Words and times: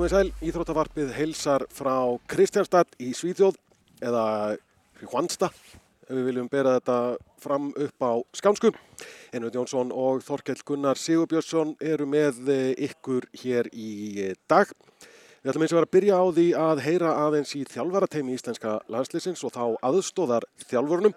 Komið 0.00 0.14
sæl, 0.14 0.28
Íþróttavarpið 0.48 1.10
heilsar 1.12 1.62
frá 1.76 1.92
Kristjánstad 2.32 2.94
í 3.04 3.10
Svíþjóð 3.12 3.58
eða 4.00 4.22
Hvansta 5.02 5.50
ef 5.50 6.14
við 6.14 6.22
viljum 6.30 6.46
bera 6.48 6.78
þetta 6.78 6.96
fram 7.44 7.66
upp 7.76 8.06
á 8.08 8.12
skánsku. 8.40 8.70
Einveit 9.36 9.58
Jónsson 9.58 9.92
og 9.92 10.24
Þorkell 10.24 10.64
Gunnar 10.64 10.96
Sigurbjörnsson 10.96 11.74
eru 11.84 12.08
með 12.08 12.48
ykkur 12.88 13.28
hér 13.42 13.68
í 13.76 14.30
dag. 14.48 14.72
Við 15.44 15.52
ætlum 15.52 15.66
eins 15.66 15.76
og 15.76 15.82
vera 15.82 15.90
að 15.90 15.94
byrja 15.98 16.16
á 16.16 16.24
því 16.32 16.48
að 16.64 16.84
heyra 16.86 17.14
aðeins 17.26 17.52
í 17.60 17.66
þjálfarateimi 17.68 18.40
íslenska 18.40 18.78
landslýsins 18.88 19.44
og 19.44 19.52
þá 19.52 19.64
aðstóðar 19.84 20.48
þjálfurunum. 20.64 21.12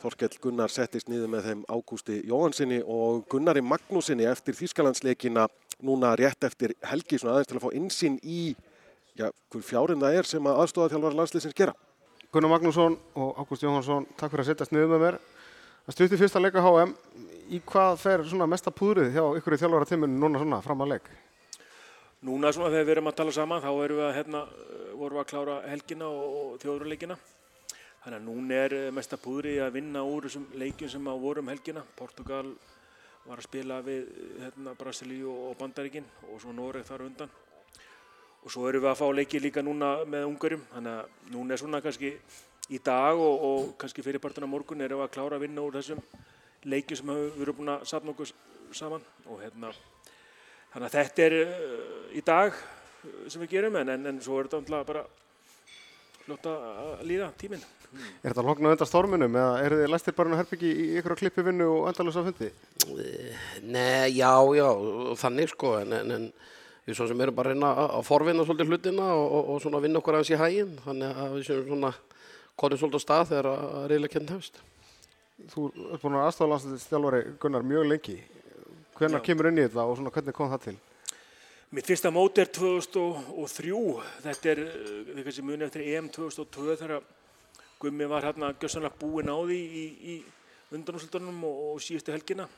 Þorkell 0.00 0.38
Gunnar 0.40 0.72
settist 0.72 1.10
niður 1.12 1.28
með 1.28 1.46
þeim 1.50 1.62
Ágústi 1.68 2.22
Jóhansinni 2.24 2.78
og 2.80 3.26
Gunnari 3.28 3.60
Magnúsinni 3.60 4.24
eftir 4.24 4.56
Þýskalandsleikina 4.56 5.44
núna 5.84 6.14
rétt 6.16 6.46
eftir 6.48 6.72
helgi 6.88 7.18
svona 7.20 7.34
aðeins 7.36 7.50
til 7.50 7.58
að 7.58 7.64
fá 7.66 7.74
insinn 7.76 8.16
í 8.24 8.40
já, 9.18 9.28
hver 9.52 9.64
fjárinn 9.64 10.00
það 10.00 10.16
er 10.16 10.28
sem 10.30 10.48
að 10.48 10.62
aðstóða 10.62 10.94
þjálfara 10.94 11.18
landslýsins 11.20 11.56
gera. 11.58 11.74
Gunnar 12.32 12.54
Magnússon 12.54 12.96
og 13.18 13.42
Ágúst 13.42 13.66
Jóhansson, 13.66 14.06
takk 14.16 14.32
fyrir 14.32 14.46
að 14.46 14.52
setjast 14.52 14.72
niður 14.72 14.92
með 14.94 15.04
mér. 15.04 15.18
Það 15.84 15.96
stutti 15.96 16.20
fyrsta 16.20 16.40
leika 16.40 16.62
HM. 16.64 16.94
Í 17.50 17.58
hvað 17.66 17.96
fer 17.98 18.22
svona 18.30 18.46
mesta 18.48 18.70
púðrið 18.70 19.10
hjá 19.16 19.24
ykkur 19.40 19.56
í 19.56 19.58
þjálfarateiminu 19.60 20.20
núna 20.22 20.40
svona 20.40 20.62
fram 20.64 20.84
að 20.84 20.94
leik? 20.94 21.10
Núna 22.24 22.52
svona 22.54 22.70
þegar 22.70 22.86
við 22.86 22.94
erum 22.94 23.10
að 23.10 23.18
tala 23.18 23.34
saman 23.34 23.62
þá 23.64 23.70
erum 23.72 23.98
við 23.98 24.06
að, 24.06 24.14
hérna, 24.16 24.42
vorum 24.94 25.18
við 25.18 25.22
að 25.24 25.30
klára 25.32 25.58
helgina 25.66 26.08
og, 26.08 26.36
og 26.40 26.56
þjóðurleikina. 26.62 27.18
Þannig 28.00 28.16
að 28.16 28.26
núna 28.26 28.58
er 28.64 28.74
mesta 28.96 29.18
púðri 29.20 29.58
að 29.60 29.74
vinna 29.76 30.02
úr 30.08 30.24
þessum 30.24 30.46
leikjum 30.56 30.88
sem 30.88 31.08
að 31.12 31.18
vorum 31.20 31.50
helgina. 31.52 31.82
Portugal 31.98 32.46
var 33.26 33.40
að 33.42 33.44
spila 33.44 33.80
við 33.84 34.06
hérna, 34.40 34.72
Brasilíu 34.78 35.32
og 35.50 35.58
Bandaríkin 35.60 36.06
og 36.30 36.40
svo 36.40 36.54
Noreg 36.56 36.86
þar 36.88 37.04
undan. 37.10 37.34
Og 38.40 38.54
svo 38.54 38.64
erum 38.70 38.86
við 38.86 38.90
að 38.94 39.00
fá 39.02 39.04
leiki 39.12 39.42
líka 39.42 39.60
núna 39.60 39.98
með 40.08 40.30
ungarum. 40.30 40.64
Þannig 40.72 40.96
að 40.96 41.28
núna 41.34 41.52
er 41.54 41.60
svona 41.60 41.82
kannski 41.84 42.14
í 42.70 42.80
dag 42.80 43.20
og, 43.20 43.46
og 43.50 43.70
kannski 43.82 44.04
fyrirpartuna 44.06 44.48
morgun 44.48 44.80
erum 44.80 45.02
við 45.02 45.08
að 45.10 45.14
klára 45.18 45.36
að 45.36 45.44
vinna 45.44 45.66
úr 45.66 45.76
þessum 45.76 46.00
leikjum 46.64 47.02
sem 47.02 47.12
við 47.12 47.44
erum 47.44 47.60
búin 47.60 47.74
að 47.74 47.88
sapna 47.92 48.14
okkur 48.14 48.32
saman. 48.80 49.04
Og 49.28 49.44
hérna, 49.44 49.74
þannig 50.72 50.88
að 50.88 50.96
þetta 50.96 51.26
er 51.28 51.40
uh, 51.42 52.04
í 52.16 52.24
dag 52.24 52.56
sem 53.28 53.44
við 53.44 53.58
gerum 53.58 53.76
en, 53.80 53.92
en, 53.92 54.14
en 54.14 54.24
svo 54.24 54.40
er 54.40 54.48
þetta 54.48 54.64
alltaf 54.64 54.88
bara 54.88 55.04
flott 56.30 56.48
að 56.50 57.04
líða 57.08 57.30
tíminn. 57.40 57.62
Er 58.22 58.30
þetta 58.30 58.44
loknað 58.46 58.76
undan 58.76 58.88
storminum 58.88 59.36
eða 59.40 59.54
eru 59.64 59.78
þið 59.80 59.90
læstir 59.90 60.14
bara 60.14 60.38
herbyggi 60.38 60.70
í 60.70 60.84
ykkur 61.00 61.14
á 61.18 61.20
klippi 61.20 61.44
vinnu 61.46 61.66
og 61.74 61.88
endalus 61.90 62.18
á 62.18 62.22
fundi? 62.22 62.50
Nei, 63.66 64.14
já, 64.14 64.30
já, 64.54 64.68
þannig 65.18 65.50
sko, 65.50 65.74
en, 65.82 65.96
en, 65.98 66.12
en 66.14 66.28
við 66.86 66.98
svo 66.98 67.08
sem 67.10 67.24
erum 67.24 67.34
bara 67.34 67.50
að 67.50 67.58
reyna 67.58 67.72
að 67.88 68.06
forvinna 68.06 68.46
svolítið 68.46 68.70
hlutina 68.70 69.08
og, 69.16 69.24
og, 69.26 69.50
og 69.54 69.64
svona 69.64 69.82
vinna 69.82 69.98
okkur 69.98 70.20
aðeins 70.20 70.30
í 70.30 70.38
hæginn, 70.38 70.76
þannig 70.84 71.22
að 71.24 71.34
við 71.34 71.48
séum 71.48 71.64
svona 71.66 71.92
konið 72.62 72.82
svolítið 72.84 73.02
á 73.02 73.06
stað 73.06 73.24
þegar 73.32 73.50
að 73.54 73.88
reyðlega 73.90 74.14
kenn 74.14 74.30
hefst. 74.36 74.62
Þú 75.50 75.66
ert 75.88 76.04
búin 76.04 76.20
að 76.20 76.28
aðstofalansstjálfari 76.28 77.24
Gunnar 77.42 77.66
mjög 77.66 77.90
lengi. 77.90 78.16
Hvernig 79.00 79.26
kemur 79.26 79.50
inn 79.50 79.58
í 79.58 79.66
þetta 79.66 79.88
og 79.88 79.98
svona 79.98 80.14
hvernig 80.14 80.36
kom 80.36 80.50
það 80.52 80.66
til? 80.68 80.78
Mitt 81.70 81.86
fyrsta 81.86 82.10
mót 82.10 82.34
er 82.42 82.48
2003, 82.50 83.76
þetta 84.24 84.48
er 84.50 84.60
eitthvað 84.64 85.34
sem 85.36 85.44
muni 85.46 85.62
eftir 85.62 85.84
EM 85.86 86.08
2002 86.10 86.74
þegar 86.80 87.04
Gummi 87.78 88.08
var 88.10 88.24
hérna 88.26 88.48
gössanlega 88.58 88.98
búinn 88.98 89.30
á 89.30 89.38
því 89.38 89.58
í, 89.78 89.84
í 90.02 90.14
undanúslutunum 90.74 91.38
og, 91.46 91.60
og 91.68 91.84
síðustu 91.84 92.10
helgina. 92.10 92.48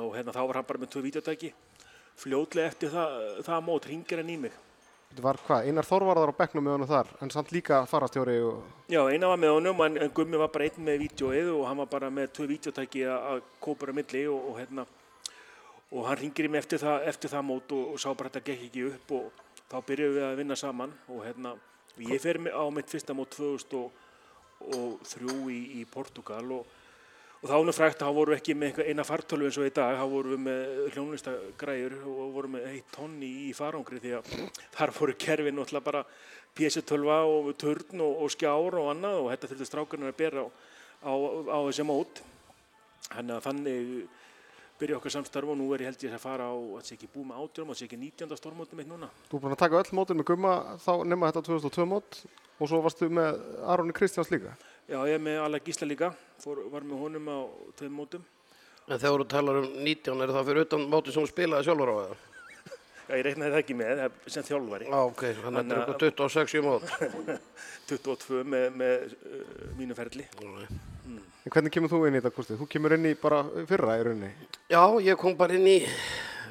Og 0.00 0.16
hérna 0.16 0.32
þá 0.32 0.40
var 0.46 0.58
hann 0.58 0.68
bara 0.70 0.80
með 0.80 0.94
tvö 0.94 1.02
videotæki 1.04 1.50
fljótlega 2.22 2.72
eftir 2.72 2.94
það, 2.94 3.18
það 3.50 3.68
mót 3.68 3.90
ringir 3.90 4.24
hann 4.24 4.32
í 4.32 4.38
mig. 4.46 4.56
Þetta 5.10 5.26
var 5.28 5.42
hvað, 5.44 5.68
einar 5.68 5.90
Þorvarðar 5.90 6.32
á 6.32 6.40
bekknum 6.40 6.64
með 6.64 6.76
honum 6.78 6.92
þar 6.94 7.12
en 7.20 7.34
samt 7.36 7.52
líka 7.52 7.82
farastjóri 7.92 8.38
og... 8.48 8.64
Já, 8.88 9.02
eina 9.12 9.28
var 9.28 9.44
með 9.44 9.58
honum 9.58 9.84
en, 9.90 10.00
en 10.06 10.16
Gummi 10.16 10.40
var 10.40 10.48
bara 10.56 10.70
einn 10.70 10.88
með 10.88 11.04
videoið 11.04 11.52
og 11.52 11.68
hann 11.68 11.84
var 11.84 11.92
bara 11.98 12.08
með 12.08 12.32
tvö 12.38 12.48
videotæki 12.56 13.04
að 13.12 13.44
kópura 13.60 13.92
milli 13.92 14.24
og, 14.32 14.40
og 14.54 14.60
hérna 14.64 14.88
og 15.92 16.06
hann 16.08 16.20
ringir 16.20 16.48
í 16.48 16.52
mig 16.52 16.62
eftir 16.62 16.80
það, 16.80 17.08
eftir 17.10 17.32
það 17.32 17.48
mót 17.48 17.74
og, 17.76 17.92
og 17.92 18.00
sá 18.00 18.08
bara 18.12 18.30
að 18.30 18.38
þetta 18.38 18.46
gekk 18.48 18.68
ekki 18.68 18.84
upp 18.88 19.14
og 19.18 19.42
þá 19.68 19.76
byrjuðum 19.88 20.18
við 20.18 20.28
að 20.28 20.38
vinna 20.40 20.56
saman 20.58 20.94
og 21.08 21.24
hérna 21.26 21.56
ég 22.08 22.22
fer 22.22 22.38
á 22.48 22.64
mitt 22.72 22.88
fyrsta 22.88 23.16
mót 23.16 23.34
2000 23.36 23.82
og 24.72 25.02
þrjú 25.10 25.36
í, 25.52 25.58
í 25.80 25.84
Portugal 25.90 26.44
og, 26.56 26.66
og 27.42 27.50
þá 27.50 27.56
nú 27.66 27.74
frækt 27.76 28.02
að 28.02 28.08
þá 28.08 28.18
voru 28.20 28.36
ekki 28.36 28.56
með 28.56 28.82
eina 28.86 29.04
fartölu 29.04 29.48
eins 29.48 29.58
og 29.60 29.68
í 29.68 29.74
dag, 29.74 29.98
þá 29.98 30.04
voru 30.12 30.38
með 30.40 30.92
hljónlistagræður 30.94 31.98
og 32.06 32.22
voru 32.36 32.52
með 32.54 32.68
heitt 32.70 32.92
tonni 32.94 33.32
í 33.48 33.52
farangri 33.56 34.00
því 34.02 34.14
að 34.20 34.32
þar 34.76 34.94
voru 34.98 35.16
kerfin 35.26 35.60
alltaf 35.60 35.84
bara 35.84 36.04
pjessutölva 36.56 37.22
og 37.26 37.52
törn 37.60 38.04
og, 38.04 38.24
og 38.24 38.32
skjár 38.32 38.78
og 38.80 38.90
annað 38.92 39.20
og 39.20 39.30
þetta 39.32 39.52
þurfti 39.52 39.68
strákunar 39.68 40.12
að 40.12 40.18
bera 40.20 40.44
á, 40.44 40.48
á, 41.04 41.12
á 41.52 41.58
þessi 41.68 41.86
mót. 41.88 42.22
Þannig 43.12 43.36
að 43.36 43.46
þannig 43.48 43.94
byrja 44.80 44.98
okkar 44.98 45.14
samstarf 45.14 45.52
og 45.52 45.58
nú 45.58 45.68
er 45.74 45.84
ég 45.84 45.90
held 45.92 46.04
ég 46.06 46.14
að 46.16 46.22
fara 46.22 46.48
á 46.50 46.54
að 46.54 46.86
sé 46.86 46.96
ekki 46.96 47.10
búið 47.12 47.28
með 47.30 47.42
átjórum 47.42 47.72
og 47.72 47.78
sé 47.78 47.86
ekki 47.86 47.98
19. 48.00 48.36
stormótum 48.40 48.82
eitt 48.82 48.90
núna. 48.90 49.08
Þú 49.30 49.38
er 49.38 49.44
búin 49.44 49.56
að 49.56 49.62
taka 49.62 49.80
öll 49.80 49.96
mótin 49.98 50.20
með 50.20 50.28
gumma 50.32 50.54
þá 50.82 50.92
nema 51.06 51.30
þetta 51.30 51.44
2002 51.48 51.86
mót 51.92 52.20
og 52.58 52.70
svo 52.70 52.82
varstu 52.84 53.08
með 53.12 53.40
Aronni 53.66 53.94
Kristjáns 53.96 54.32
líka. 54.32 54.56
Já, 54.90 54.98
ég 55.08 55.16
er 55.16 55.22
með 55.22 55.40
Alla 55.44 55.62
Gísla 55.62 55.88
líka, 55.88 56.12
Fór, 56.42 56.64
var 56.72 56.86
með 56.86 57.02
honum 57.04 57.30
á 57.30 57.38
tveim 57.78 57.94
mótum. 57.96 58.26
En 58.88 58.98
þegar 58.98 59.22
þú 59.22 59.28
talar 59.30 59.62
um 59.62 59.68
19, 59.78 60.22
er 60.24 60.34
það 60.34 60.48
fyrir 60.50 60.66
utan 60.66 60.86
móti 60.90 61.14
sem 61.14 61.24
þú 61.24 61.30
spilaði 61.30 61.68
sjálfur 61.68 61.92
á 61.92 61.96
eða? 62.02 62.20
Já, 63.02 63.14
ég 63.18 63.24
reiknaði 63.26 63.52
það 63.52 63.60
ekki 63.62 63.76
með, 63.78 64.02
sem 64.30 64.46
þjálfari. 64.46 64.88
Já, 64.90 64.98
ok, 65.02 65.22
þannig 65.42 65.58
að 65.58 65.68
þetta 65.68 65.74
er 65.74 65.82
eitthvað 65.82 66.26
26 66.32 66.64
mót. 66.66 66.88
22 67.92 68.42
með, 68.54 68.66
með 68.82 69.06
uh, 69.10 69.68
mínu 69.78 69.98
ferli. 69.98 70.26
Mm. 70.42 70.91
En 71.42 71.50
hvernig 71.50 71.72
kemur 71.74 71.90
þú 71.90 72.04
inn 72.06 72.14
í 72.14 72.20
þetta, 72.20 72.30
Kosti? 72.36 72.54
Þú 72.54 72.66
kemur 72.70 72.92
inn 72.94 73.06
í 73.10 73.16
bara 73.18 73.40
fyrra 73.66 73.96
í 73.98 74.02
rauninni? 74.06 74.28
Já, 74.70 74.82
ég 75.02 75.18
kom 75.18 75.34
bara 75.34 75.56
inn 75.56 75.66
í 75.66 75.80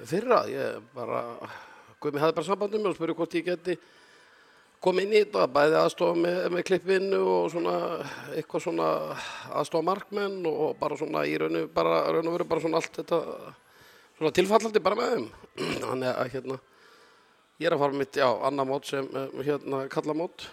fyrra. 0.09 0.41
Ég 0.52 0.81
bara, 0.91 1.22
Guðmi 2.03 2.19
hafði 2.19 2.35
bara 2.35 2.47
sambandum 2.50 2.90
og 2.90 2.97
spurði 2.97 3.16
hvort 3.16 3.38
ég 3.38 3.46
geti 3.47 3.78
komið 4.84 5.06
inn 5.06 5.13
í 5.13 5.22
þetta, 5.22 5.46
bæði 5.53 5.78
aðstofa 5.79 6.18
með, 6.18 6.40
með 6.52 6.66
klippvinnu 6.68 7.19
og 7.22 7.46
svona 7.53 7.75
eitthvað 8.35 8.66
svona 8.66 8.88
aðstofa 9.62 9.88
markmenn 9.91 10.41
og 10.50 10.74
bara 10.81 10.97
svona 11.00 11.23
í 11.29 11.38
rauninu, 11.40 11.69
bara 11.72 12.02
raun 12.09 12.28
og 12.28 12.35
veru 12.35 12.47
bara 12.50 12.63
svona 12.66 12.81
allt 12.81 13.00
þetta 13.00 13.19
svona 14.18 14.34
tilfallandi 14.41 14.81
bara 14.84 15.00
með 15.00 15.13
þeim. 15.13 15.29
Þannig 15.85 16.09
að 16.12 16.34
hérna, 16.35 16.59
ég 17.62 17.69
er 17.69 17.78
að 17.78 17.85
fara 17.85 18.00
mitt, 18.02 18.19
já, 18.19 18.28
annar 18.50 18.68
mót 18.68 18.91
sem 18.91 19.08
hérna 19.40 19.85
kallamót 19.94 20.50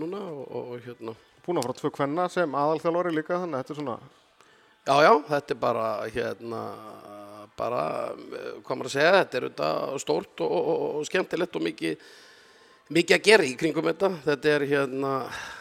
núna 0.00 0.22
og, 0.30 0.48
og 0.62 0.72
hérna 0.86 1.16
búin 1.44 1.60
að 1.60 1.68
fara 1.68 1.78
tvö 1.78 1.92
kvenna 1.98 2.26
sem 2.32 2.58
aðalþjálfari 2.62 3.14
líka 3.14 3.38
þannig 3.38 3.58
að 3.58 3.64
þetta 3.64 3.74
er 3.74 3.80
svona 3.80 4.00
Já, 4.82 4.96
já, 4.98 5.12
þetta 5.28 5.54
er 5.54 5.58
bara 5.62 5.86
hérna 6.10 6.60
bara, 7.54 7.82
hvað 8.64 8.78
maður 8.78 8.88
að 8.88 8.94
segja 8.96 9.14
þetta 9.20 9.38
er 9.38 9.44
auðvitað 9.46 9.98
stórt 10.02 10.42
og, 10.42 10.54
og, 10.58 10.84
og 10.98 11.06
skemmtilegt 11.06 11.58
og 11.58 11.64
mikið 11.68 12.06
mikið 12.92 13.16
að 13.16 13.28
gera 13.28 13.46
í 13.46 13.52
kringum 13.60 13.86
þetta. 13.88 14.10
Þetta 14.24 14.50
er 14.52 14.64
hérna 14.68 15.12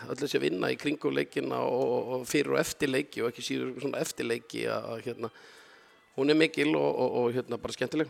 öll 0.09 0.17
þessi 0.23 0.41
vinna 0.41 0.71
í 0.73 0.77
kringum 0.79 1.15
leikina 1.15 1.61
og, 1.63 2.15
og 2.15 2.25
fyrir 2.29 2.55
og 2.55 2.61
eftir 2.63 2.91
leiki 2.91 3.21
og 3.21 3.29
ekki 3.29 3.45
síður 3.45 3.75
svona 3.83 4.01
eftir 4.01 4.27
leiki 4.27 4.65
að 4.71 5.05
hérna 5.05 5.31
hún 6.17 6.33
er 6.33 6.39
mikil 6.41 6.73
og 6.75 7.29
hérna 7.35 7.61
bara 7.61 7.77
skemmtileg. 7.77 8.09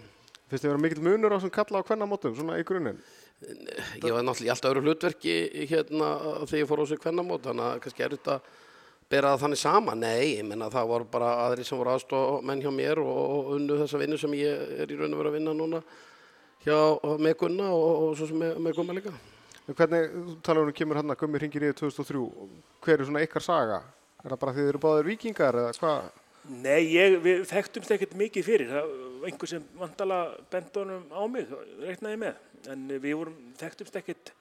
Fyrst 0.49 0.63
þið 0.63 0.71
vera 0.71 0.83
mikil 0.85 1.03
munur 1.05 1.35
á 1.35 1.43
sem 1.43 1.53
kalla 1.53 1.83
á 1.83 1.87
kvennamótum 1.87 2.39
svona 2.39 2.57
í 2.59 2.65
grunninn 2.67 2.99
Ég 3.41 4.11
var 4.13 4.21
náttúrulega 4.21 4.47
í 4.47 4.51
allt 4.53 4.67
öðru 4.69 4.83
hlutverki 4.85 5.35
hérna 5.69 6.11
þegar 6.45 6.59
ég 6.59 6.67
fór 6.69 6.83
á 6.83 6.85
sig 6.91 7.01
kvennamót 7.01 7.47
þannig 7.47 7.67
að 7.67 7.79
kannski 7.85 8.05
er 8.05 8.15
þetta 8.15 8.35
bera 9.11 9.33
það 9.33 9.43
þannig 9.45 9.59
sama, 9.59 9.95
nei, 9.97 10.37
ég 10.37 10.45
menna 10.47 10.69
það 10.71 10.91
voru 10.93 11.07
bara 11.11 11.31
aðri 11.47 11.65
sem 11.67 11.79
voru 11.79 11.91
aðstofa 11.95 12.39
menn 12.47 12.61
hjá 12.63 12.71
mér 12.71 13.01
og 13.03 13.51
unnu 13.57 13.79
þessa 13.81 13.99
vinnu 13.99 14.19
sem 14.21 14.37
ég 14.39 14.77
er 14.85 14.93
í 14.93 14.99
raun 14.99 15.11
og 15.11 15.23
verið 15.23 15.31
að 15.31 15.37
vinna 15.39 15.55
núna 15.57 15.81
hjá 16.65 16.77
með 17.19 17.35
Gunna 17.41 17.69
og, 17.73 17.89
og 18.05 18.15
svo 18.19 18.29
sem 18.29 18.39
með, 18.39 18.55
með 18.61 18.77
Gumma 18.77 18.95
líka. 18.97 19.13
Hvernig, 19.71 20.13
þú 20.13 20.37
talar 20.45 20.65
um 20.65 20.71
að 20.71 20.77
kemur 20.79 20.99
hann 20.99 21.13
að 21.13 21.19
Gummi 21.21 21.41
ringir 21.41 21.65
í 21.67 21.73
2003, 21.81 22.23
hver 22.85 23.01
er 23.01 23.09
svona 23.09 23.23
ykkar 23.25 23.45
saga? 23.45 23.81
Er 24.21 24.33
það 24.33 24.41
bara 24.43 24.53
því 24.55 24.63
þið 24.63 24.71
eru 24.71 24.81
báðir 24.85 25.09
vikingar 25.09 25.57
eða 25.63 25.75
hvað? 25.81 26.09
Nei, 26.61 26.79
ég, 26.89 27.17
við 27.21 27.43
þekktumst 27.51 27.93
ekkert 27.93 28.15
mikið 28.17 28.45
fyrir, 28.47 28.71
það 28.71 28.93
var 29.21 29.29
einhver 29.29 29.49
sem 29.51 29.65
vantala 29.77 30.21
bendunum 30.53 31.03
á 31.13 31.21
mig, 31.29 31.51
reiknaði 31.83 32.21
með, 32.23 32.39
en 32.71 32.87
við 32.93 33.15
vorum 33.17 33.37
þekktumst 33.59 33.97
ekkert 34.01 34.33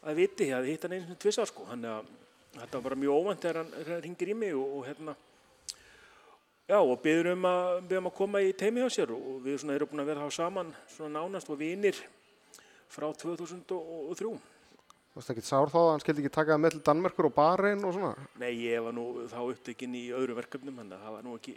að 0.00 0.20
viti, 0.22 0.48
ég 0.48 0.68
hitt 0.70 0.86
hann 0.86 0.94
einu 0.96 1.06
svona 1.06 1.20
tvissar 1.20 1.50
sko, 1.50 1.66
þannig 1.68 1.90
að 1.92 2.12
þetta 2.54 2.78
var 2.78 2.86
bara 2.86 3.00
mjög 3.02 3.18
óvænt 3.18 3.42
þegar 3.44 3.58
hann 3.60 4.00
ringir 4.04 4.32
í 4.32 4.36
mig 4.36 4.54
og, 4.56 4.78
og 4.78 4.86
hérna, 4.88 5.16
já 6.70 6.78
og 6.78 6.94
byður 7.04 7.32
um 7.34 7.50
að, 7.50 7.68
byður 7.90 8.02
um 8.02 8.08
að 8.10 8.16
koma 8.20 8.42
í 8.46 8.54
teimi 8.62 8.84
hjá 8.84 8.94
sér 8.96 9.12
og 9.16 9.42
við 9.44 9.60
svona 9.60 9.76
erum 9.76 9.92
búin 9.92 10.04
að 10.04 10.12
vera 10.12 10.24
þá 10.24 10.38
saman 10.38 10.72
svona 10.94 11.20
nánast 11.20 11.52
og 11.52 11.60
vinir 11.60 12.00
frá 12.90 13.10
2003. 13.14 14.32
Þú 15.10 15.18
veist 15.18 15.32
ekki 15.34 15.42
sár 15.42 15.70
þá 15.70 15.78
að 15.80 15.88
hann 15.90 16.02
skildi 16.04 16.22
ekki 16.24 16.34
taka 16.34 16.56
með 16.58 16.76
til 16.76 16.82
Danmerkur 16.86 17.28
og 17.28 17.34
Bahrein 17.34 17.82
og 17.86 17.94
svona? 17.96 18.28
Nei, 18.38 18.52
ég 18.62 18.82
var 18.84 18.94
nú 18.94 19.26
þá 19.30 19.40
upptekinn 19.42 19.96
í 19.98 20.04
öðru 20.14 20.36
verkefnum, 20.38 20.76
þannig 20.78 20.96
að 20.96 21.06
það 21.06 21.16
var 21.16 21.24
nú 21.26 21.34
ekki, 21.38 21.54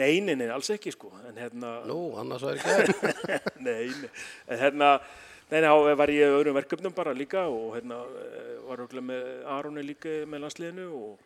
nei, 0.00 0.20
nei, 0.24 0.34
nei, 0.36 0.48
alls 0.52 0.70
ekki 0.74 0.92
sko, 0.94 1.12
en 1.28 1.38
hérna... 1.40 1.78
Nú, 1.88 2.00
annars 2.20 2.44
var 2.46 2.58
ekki 2.58 2.96
það. 2.96 3.48
nei, 3.68 3.86
nei, 4.02 4.10
en 4.48 4.60
hérna, 4.60 4.98
Nei, 5.46 5.60
þá 5.62 5.94
var 5.94 6.10
ég 6.10 6.32
öðrum 6.34 6.56
verkefnum 6.56 6.94
bara 6.94 7.12
líka 7.14 7.44
og 7.46 7.76
hérna 7.76 8.00
eh, 8.18 8.56
var 8.66 8.80
örugglega 8.80 9.06
með 9.12 9.26
Aroni 9.54 9.84
líka 9.86 10.14
með 10.26 10.42
landsliðinu 10.42 10.86
og 10.90 11.20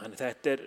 þannig 0.00 0.18
þetta 0.18 0.50
er 0.50 0.64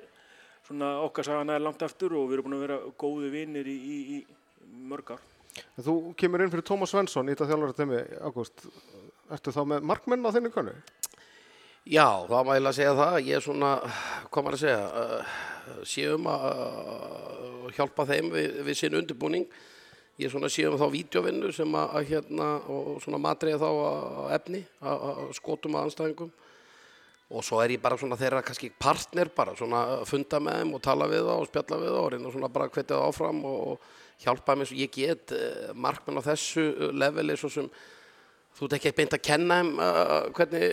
svona 0.69 0.93
okkar 1.03 1.27
sagan 1.27 1.51
er 1.51 1.59
langt 1.59 1.83
aftur 1.83 2.15
og 2.15 2.29
við 2.29 2.37
erum 2.37 2.47
búin 2.47 2.55
að 2.55 2.63
vera 2.63 2.77
góði 3.03 3.33
vinnir 3.33 3.67
í, 3.67 3.75
í, 3.75 3.97
í 4.15 4.79
mörg 4.87 5.11
ár. 5.11 5.27
En 5.75 5.83
Þú 5.89 5.97
kemur 6.19 6.45
inn 6.45 6.53
fyrir 6.53 6.67
Tómas 6.69 6.93
Svensson 6.93 7.27
í 7.27 7.35
þetta 7.35 7.49
þjálfara 7.51 7.75
temi, 7.75 7.99
Ágúst. 8.23 8.63
Ertu 9.35 9.53
þá 9.53 9.61
með 9.73 9.87
markmenn 9.91 10.23
á 10.23 10.31
þinni 10.37 10.53
konu? 10.53 10.77
Já, 11.89 12.07
það 12.29 12.47
má 12.47 12.53
eiginlega 12.53 12.77
segja 12.79 12.95
það. 12.95 13.17
Ég 13.27 13.39
er 13.41 13.43
svona, 13.43 13.73
hvað 14.29 14.45
maður 14.45 14.57
að 14.59 14.63
segja, 14.63 14.79
uh, 14.87 15.37
séum 15.87 16.27
að 16.31 17.69
hjálpa 17.77 18.05
þeim 18.09 18.31
við, 18.33 18.59
við 18.67 18.79
sinn 18.79 18.97
undirbúning. 18.99 19.45
Ég 20.19 20.33
séum 20.51 20.75
þá 20.79 20.87
vídeovinnu 20.91 21.53
sem 21.55 21.75
að, 21.79 21.93
að 21.95 22.09
hérna, 22.13 22.49
og 22.67 22.97
svona 23.03 23.21
matriða 23.23 23.61
þá 23.61 23.69
að 23.71 24.33
efni, 24.39 24.63
að, 24.83 25.05
að 25.13 25.33
skotum 25.37 25.77
að 25.77 25.87
anstæðingum. 25.87 26.33
Og 27.29 27.45
svo 27.45 27.61
er 27.61 27.75
ég 27.75 27.81
bara 27.81 27.97
svona 27.99 28.17
þeirra 28.17 28.41
kannski 28.43 28.71
partner 28.73 29.29
bara, 29.35 29.53
svona 29.55 29.85
að 29.99 30.07
funda 30.09 30.41
með 30.41 30.63
þeim 30.63 30.75
og 30.75 30.83
tala 30.83 31.07
við 31.11 31.27
þá 31.27 31.33
og 31.35 31.47
spjalla 31.51 31.81
við 31.83 31.93
þá 31.93 31.99
og 32.01 32.11
reyna 32.13 32.33
svona 32.33 32.51
bara 32.55 32.67
að 32.67 32.75
hvetja 32.75 32.95
það 32.95 33.09
áfram 33.11 33.43
og, 33.45 33.89
hjálpa 34.23 34.53
þeim 34.53 34.65
eins 34.65 34.73
og 34.73 34.81
ég 34.81 34.91
get 34.95 35.33
uh, 35.35 35.71
markmenn 35.75 36.19
á 36.19 36.27
þessu 36.27 36.65
uh, 36.73 36.89
leveli 36.95 37.37
svo 37.39 37.51
sem 37.53 37.69
þú 38.57 38.67
ert 38.67 38.75
ekki 38.79 38.95
beint 38.97 39.15
að 39.15 39.23
kenna 39.29 39.59
þeim 39.61 39.71
uh, 39.79 40.15
hvernig 40.35 40.65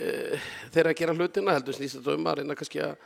þeir 0.73 0.81
eru 0.83 0.91
að 0.91 0.99
gera 1.01 1.15
hlutina 1.15 1.55
heldur 1.55 1.77
snýst 1.77 1.99
þetta 1.99 2.17
um 2.17 2.27
að 2.27 2.41
reyna 2.41 2.57
kannski 2.59 2.83
að 2.83 2.97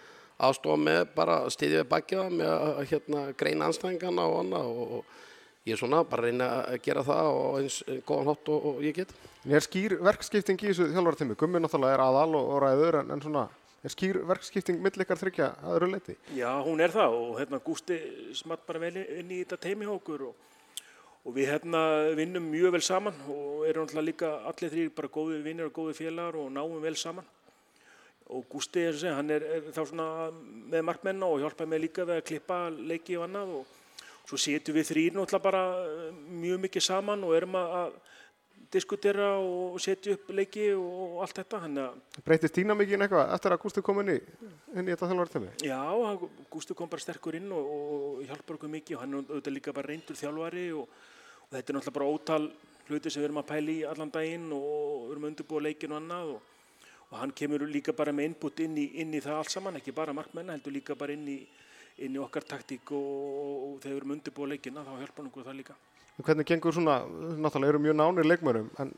aðstofa 0.48 0.80
með 0.82 1.02
bara 1.16 1.42
styðja 1.54 1.84
við 1.84 1.90
bakið 1.92 2.24
það 2.24 2.38
með 2.40 2.54
að 2.54 2.82
hérna, 2.92 3.26
greina 3.38 3.68
anstæðingana 3.70 4.28
og 4.30 4.40
annað 4.42 4.72
og, 4.72 4.96
og 4.98 5.20
ég 5.68 5.76
er 5.76 5.82
svona 5.82 6.04
bara 6.10 6.26
að 6.26 6.30
reyna 6.30 6.50
að 6.66 6.78
gera 6.86 7.04
það 7.06 7.32
og 7.38 7.58
eins 7.60 7.80
góðan 8.08 8.32
hótt 8.32 8.52
og, 8.54 8.70
og 8.72 8.86
ég 8.86 8.96
get 8.98 9.14
er 9.50 9.66
skýr 9.66 9.98
verkskipting 10.02 10.62
í 10.62 10.70
þessu 10.70 10.88
þjálfara 10.92 11.20
temi? 11.20 11.38
Gummi 11.38 11.62
náttúrulega 11.62 11.98
er 11.98 12.06
aðal 12.06 12.38
og, 12.38 12.54
og 12.56 12.62
ræður 12.64 13.00
en, 13.02 13.12
en 13.16 13.24
svona, 13.24 13.48
er 13.82 13.94
skýr 13.94 14.22
verkskipting 14.30 14.82
mill 14.82 15.06
ykkar 15.06 15.20
þryggja 15.22 15.52
að 15.62 15.76
öðru 15.78 15.92
leiti? 15.96 16.16
Já, 16.38 16.50
hún 16.66 16.82
er 16.82 16.94
það 16.94 17.18
og 17.18 17.36
hérna 17.40 17.62
Gústi 17.66 18.00
smatt 18.38 18.66
bara 18.68 18.82
vel 18.82 18.96
inn 19.02 19.30
í 19.30 19.44
þetta 19.44 19.62
teimi 19.68 19.86
hjá 19.86 19.94
okkur 19.96 20.26
og, 20.30 20.48
og 21.26 21.38
við 21.38 21.52
hérna 21.54 21.84
vinnum 22.18 22.50
mjög 22.54 22.78
vel 22.78 22.84
saman 22.86 23.22
og 23.30 23.68
erum 23.70 23.86
náttúrulega 23.86 24.10
líka 24.10 24.34
allir 24.50 24.74
þrýr 24.74 24.96
bara 24.98 25.14
góði 25.14 25.44
vinnir 25.46 25.70
og 25.70 25.78
góði 25.78 25.98
félagar 26.02 26.42
og 26.42 26.50
náum 26.54 26.78
vel 26.82 26.98
saman. 26.98 27.28
Og 28.32 28.64
segja, 28.64 29.16
hann 29.18 29.30
er, 29.34 29.44
þá 29.76 29.82
svona 29.84 30.08
með 30.72 30.86
markmenna 30.88 31.28
og 31.28 31.42
hjálpa 31.44 31.68
með 31.68 31.86
líka 31.86 32.06
við 32.08 32.22
að 32.22 32.28
klippa 32.30 32.60
leiki 32.72 33.18
og 33.20 33.26
annað 33.28 33.56
og 33.60 33.78
svo 34.30 34.40
setjum 34.40 34.78
við 34.78 34.88
þrýr 34.88 35.18
náttúrulega 35.18 35.44
bara 35.44 35.64
eh, 35.82 36.14
mjög 36.44 36.62
mikið 36.64 36.86
saman 36.86 37.26
og 37.28 37.36
erum 37.36 37.58
að, 37.60 37.98
diskutera 38.72 39.34
og 39.36 39.80
setja 39.84 40.16
upp 40.16 40.30
leiki 40.36 40.70
og 40.78 41.20
allt 41.26 41.42
þetta. 41.42 41.88
Breytist 42.24 42.56
dýna 42.56 42.76
mikið 42.78 43.04
eitthvað 43.04 43.34
eftir 43.36 43.56
að 43.56 43.62
Gústi 43.66 43.84
kom 43.84 44.00
inn 44.04 44.14
í, 44.14 44.18
inn 44.76 44.88
í 44.88 44.94
þetta 44.94 45.10
þjálfara 45.12 45.34
temi? 45.34 45.52
Já, 45.68 45.82
Gústi 46.52 46.78
kom 46.78 46.92
bara 46.92 47.04
sterkur 47.04 47.36
inn 47.40 47.52
og, 47.52 47.72
og 47.72 48.22
hjálpar 48.30 48.58
okkur 48.58 48.72
mikið 48.72 48.98
og 48.98 49.04
hann 49.04 49.18
er 49.18 49.26
auðvitað 49.26 49.58
líka 49.58 49.76
bara 49.76 49.92
reyndur 49.92 50.20
þjálfari 50.20 50.66
og, 50.78 50.88
og 50.88 51.58
þetta 51.58 51.66
er 51.66 51.80
náttúrulega 51.80 51.98
bara 52.00 52.12
ótal 52.16 52.48
hluti 52.88 53.12
sem 53.12 53.22
við 53.22 53.28
erum 53.30 53.42
að 53.42 53.50
pæla 53.52 53.74
í 53.74 53.78
allan 53.92 54.14
daginn 54.16 54.48
og 54.56 54.72
við 54.72 55.12
erum 55.16 55.28
að 55.28 55.34
undirbúa 55.34 55.66
leikin 55.68 55.96
og 55.96 56.00
annað 56.00 56.34
og, 56.38 56.50
og 57.12 57.20
hann 57.20 57.34
kemur 57.36 57.68
líka 57.68 57.94
bara 57.96 58.14
með 58.16 58.32
input 58.32 58.60
inn 58.64 58.78
í, 58.80 58.88
inn 59.04 59.14
í 59.14 59.22
það 59.24 59.42
allt 59.42 59.54
saman, 59.54 59.78
ekki 59.82 59.94
bara 59.96 60.16
markmenna, 60.16 60.56
heldur 60.56 60.76
líka 60.76 60.96
bara 60.96 61.16
inn 61.16 61.28
í, 61.28 61.38
inn 62.06 62.16
í 62.16 62.22
okkar 62.24 62.48
taktík 62.48 62.94
og, 62.96 63.10
og 63.68 63.74
þegar 63.84 63.92
við 63.92 64.00
erum 64.00 64.14
að 64.14 64.20
undirbúa 64.20 64.52
leikina 64.54 64.86
þá 64.88 64.94
hjálpar 64.96 65.24
hann 65.24 65.32
okkur 65.34 65.50
það 65.50 65.60
líka. 65.60 65.76
En 66.12 66.26
Hvernig 66.28 66.48
gengur 66.48 66.76
svona, 66.76 66.98
náttúrulega 67.40 67.74
eru 67.74 67.84
mjög 67.84 67.98
nánir 68.00 68.28
leikmörum, 68.28 68.72
en 68.80 68.96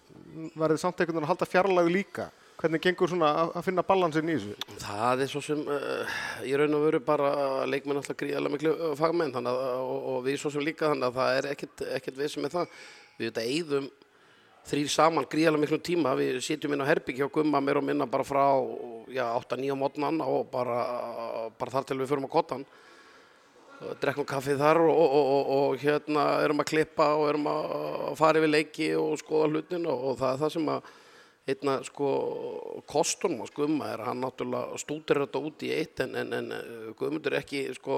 verður 0.60 0.82
samt 0.82 1.02
einhvern 1.02 1.18
veginn 1.18 1.28
að 1.28 1.34
halda 1.34 1.50
fjarlægu 1.50 1.94
líka? 1.94 2.30
Hvernig 2.62 2.82
gengur 2.86 3.10
svona 3.10 3.30
að, 3.42 3.60
finna 3.66 3.84
balansin 3.86 4.30
í 4.30 4.38
þessu? 4.38 4.78
Það 4.84 5.26
er 5.26 5.32
svo 5.32 5.42
sem 5.44 5.62
uh, 5.66 6.18
ég 6.46 6.58
raun 6.60 6.78
og 6.78 6.86
veru 6.86 7.02
bara 7.06 7.32
leikmenn 7.70 7.98
alltaf 8.02 8.18
gríðarlega 8.20 8.54
miklu 8.54 8.74
uh, 8.74 8.94
fagmenn 8.98 9.34
þannig 9.34 9.58
að, 9.58 9.82
og, 9.82 10.00
og 10.12 10.20
við 10.28 10.38
svo 10.42 10.54
sem 10.54 10.66
líka 10.66 10.92
þannig 10.92 11.10
að 11.10 11.18
það 11.18 11.38
er 11.40 11.50
ekkert, 11.54 11.86
ekkert 11.98 12.20
við 12.22 12.34
sem 12.34 12.48
er 12.48 12.54
það. 12.54 12.78
Við 13.18 13.30
þetta 13.30 13.46
eigðum 13.50 13.90
þrýr 14.70 14.90
saman 14.92 15.28
gríðarlega 15.30 15.64
miklu 15.66 15.80
tíma. 15.84 16.16
Við 16.20 16.40
sitjum 16.46 16.76
inn 16.76 16.86
á 16.86 16.90
herbyggi 16.90 17.26
og 17.26 17.34
gumma 17.36 17.62
mér 17.64 17.82
og 17.82 17.88
minna 17.88 18.08
bara 18.10 18.26
frá 18.28 18.46
já, 19.12 19.26
8-9 19.36 19.78
mótnan 19.80 20.24
og 20.24 20.48
bara, 20.52 20.80
bara 21.60 21.78
þar 21.78 21.90
til 21.90 22.00
við 22.02 22.12
förum 22.14 22.28
á 22.28 22.36
kottan. 22.36 22.66
Drekkum 24.00 24.28
kaffið 24.28 24.62
þar 24.62 24.80
og, 24.86 24.96
og, 24.96 25.30
og, 25.36 25.54
og 25.58 25.82
hérna 25.82 26.28
erum 26.46 26.64
að 26.64 26.70
klippa 26.72 27.10
og 27.18 27.30
erum 27.34 27.50
að 27.52 28.14
fara 28.20 28.40
yfir 28.40 28.54
leiki 28.54 28.92
og 28.96 29.18
skoða 29.20 29.50
hlutin 29.52 29.90
og, 29.92 30.14
það 30.22 30.30
er 30.30 30.44
það 30.44 30.54
sem 30.56 30.70
að 30.72 30.92
einna 31.44 31.74
sko 31.84 32.10
kostunum 32.88 33.44
á 33.44 33.46
skumma 33.50 33.90
er 33.92 34.04
að 34.04 34.10
hann 34.12 34.22
náttúrulega 34.24 34.80
stútir 34.80 35.20
þetta 35.26 35.42
út 35.44 35.66
í 35.68 35.74
eitt 35.76 36.00
en, 36.06 36.16
en, 36.16 36.32
en 36.38 36.54
eh, 36.56 36.94
Guðmundur 36.96 37.36
ekki 37.42 37.66
sko 37.76 37.98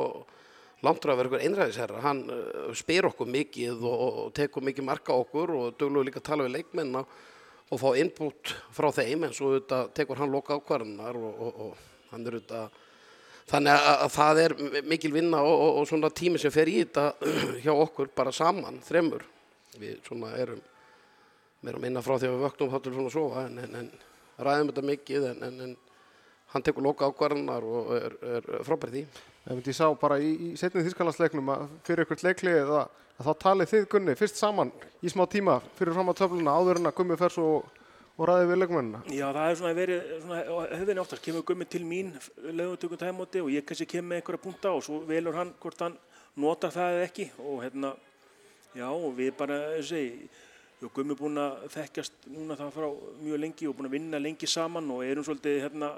að 0.92 1.20
vera 1.20 1.30
einhver 1.30 1.46
einræðisherra. 1.46 2.02
Hann 2.04 2.24
uh, 2.30 2.72
spyr 2.78 3.10
okkur 3.10 3.30
mikið 3.32 3.86
og, 3.86 4.04
og 4.06 4.34
tekur 4.38 4.66
mikið 4.66 4.88
marka 4.88 5.16
okkur 5.16 5.54
og 5.56 5.80
dugluður 5.80 6.10
líka 6.10 6.22
að 6.22 6.28
tala 6.30 6.48
við 6.48 6.58
leikmenna 6.60 7.06
og 7.74 7.82
fá 7.82 7.88
input 7.98 8.54
frá 8.76 8.92
þeim 8.94 9.26
en 9.26 9.34
svo 9.34 9.56
þetta 9.56 9.86
tekur 9.98 10.22
hann 10.22 10.34
loka 10.34 10.58
ákvarðunar 10.60 11.18
og, 11.18 11.40
og, 11.48 11.62
og 11.66 12.12
hann 12.12 12.28
er 12.28 12.38
auðvitað 12.38 12.82
þannig 13.50 13.74
að, 13.74 13.90
að 14.06 14.12
það 14.16 14.42
er 14.44 14.56
mikil 14.86 15.12
vinna 15.14 15.42
og, 15.46 15.82
svona 15.90 16.12
tími 16.14 16.42
sem 16.42 16.54
fer 16.54 16.70
í 16.70 16.80
þetta 16.84 17.08
hjá 17.66 17.74
okkur 17.74 18.12
bara 18.16 18.34
saman, 18.34 18.82
þremur. 18.86 19.26
Við 19.76 20.00
svona 20.06 20.32
erum 20.40 20.62
meira 21.66 21.82
minna 21.82 22.04
frá 22.06 22.16
því 22.20 22.30
að 22.30 22.36
við 22.36 22.44
vöknum 22.46 22.72
þá 22.72 22.78
til 22.80 22.94
svona 22.94 23.10
að 23.10 23.16
sofa 23.16 23.46
en, 23.48 23.62
en, 23.64 23.80
en 23.82 24.46
ræðum 24.46 24.70
þetta 24.72 24.90
mikið 24.92 25.30
en, 25.32 25.46
en, 25.48 25.78
hann 26.54 26.64
tekur 26.66 26.86
loka 26.86 27.10
ákvarðanar 27.10 27.66
og 27.66 27.90
er, 27.98 28.18
er 28.38 28.46
frábært 28.68 29.00
í 29.02 29.06
Ef 29.46 29.60
ég 29.62 29.76
sá 29.78 29.86
bara 30.02 30.18
í, 30.18 30.32
í 30.34 30.52
setnið 30.58 30.88
þýskalandsleiknum 30.88 31.50
að 31.54 31.66
fyrir 31.86 32.02
eitthvað 32.02 32.24
leiklið 32.26 32.72
að, 32.74 32.86
að 33.20 33.28
þá 33.28 33.34
talið 33.44 33.72
þið 33.72 33.84
Gunni 33.92 34.16
fyrst 34.18 34.40
saman 34.42 34.72
í 35.06 35.12
smá 35.14 35.22
tíma 35.30 35.60
fyrir 35.78 35.94
fram 35.94 36.10
á 36.10 36.18
töfluna 36.18 36.56
áður 36.58 36.80
en 36.82 36.90
að 36.90 36.96
Gummi 36.98 37.18
fer 37.20 37.36
svo 37.36 37.50
og 38.16 38.30
ræði 38.30 38.48
við 38.50 38.60
leikmennina. 38.62 39.02
Já, 39.12 39.26
það 39.36 39.50
er 39.50 39.58
svona 39.60 39.76
verið, 39.76 40.10
svona, 40.24 40.66
hefðinni 40.72 41.04
oftast 41.04 41.24
kemur 41.26 41.46
Gummi 41.46 41.68
til 41.70 41.84
mín 41.86 42.14
lögutökum 42.48 43.00
tæmóti 43.02 43.44
og 43.44 43.52
ég 43.52 43.68
kannski 43.68 43.88
kem 43.92 44.08
með 44.08 44.22
einhverja 44.22 44.44
punta 44.48 44.72
og 44.74 44.84
svo 44.88 45.02
velur 45.06 45.36
hann 45.38 45.54
hvort 45.62 45.84
hann 45.84 45.98
notar 46.40 46.74
það 46.74 46.96
eða 46.96 47.08
ekki 47.10 47.28
og 47.44 47.62
hérna, 47.66 47.92
já, 48.76 48.88
við 49.20 49.32
bara, 49.38 49.60
og 49.76 49.88
segi, 49.92 50.30
Gummi 50.86 51.14
er 51.16 51.20
búin 51.20 51.42
að 51.42 51.68
þekkjast 51.76 52.30
núna 52.32 52.58
það 52.60 52.74
frá 52.80 52.88
mjög 53.22 53.44
lengi 53.46 53.68
og 53.70 53.78
búin 53.78 53.92
að 53.92 53.98
vinna 54.00 54.22
lengi 54.22 54.50
saman 54.50 54.90
og 54.96 55.06
erum 55.06 55.28
svolítið, 55.28 55.62
hérna, 55.68 55.92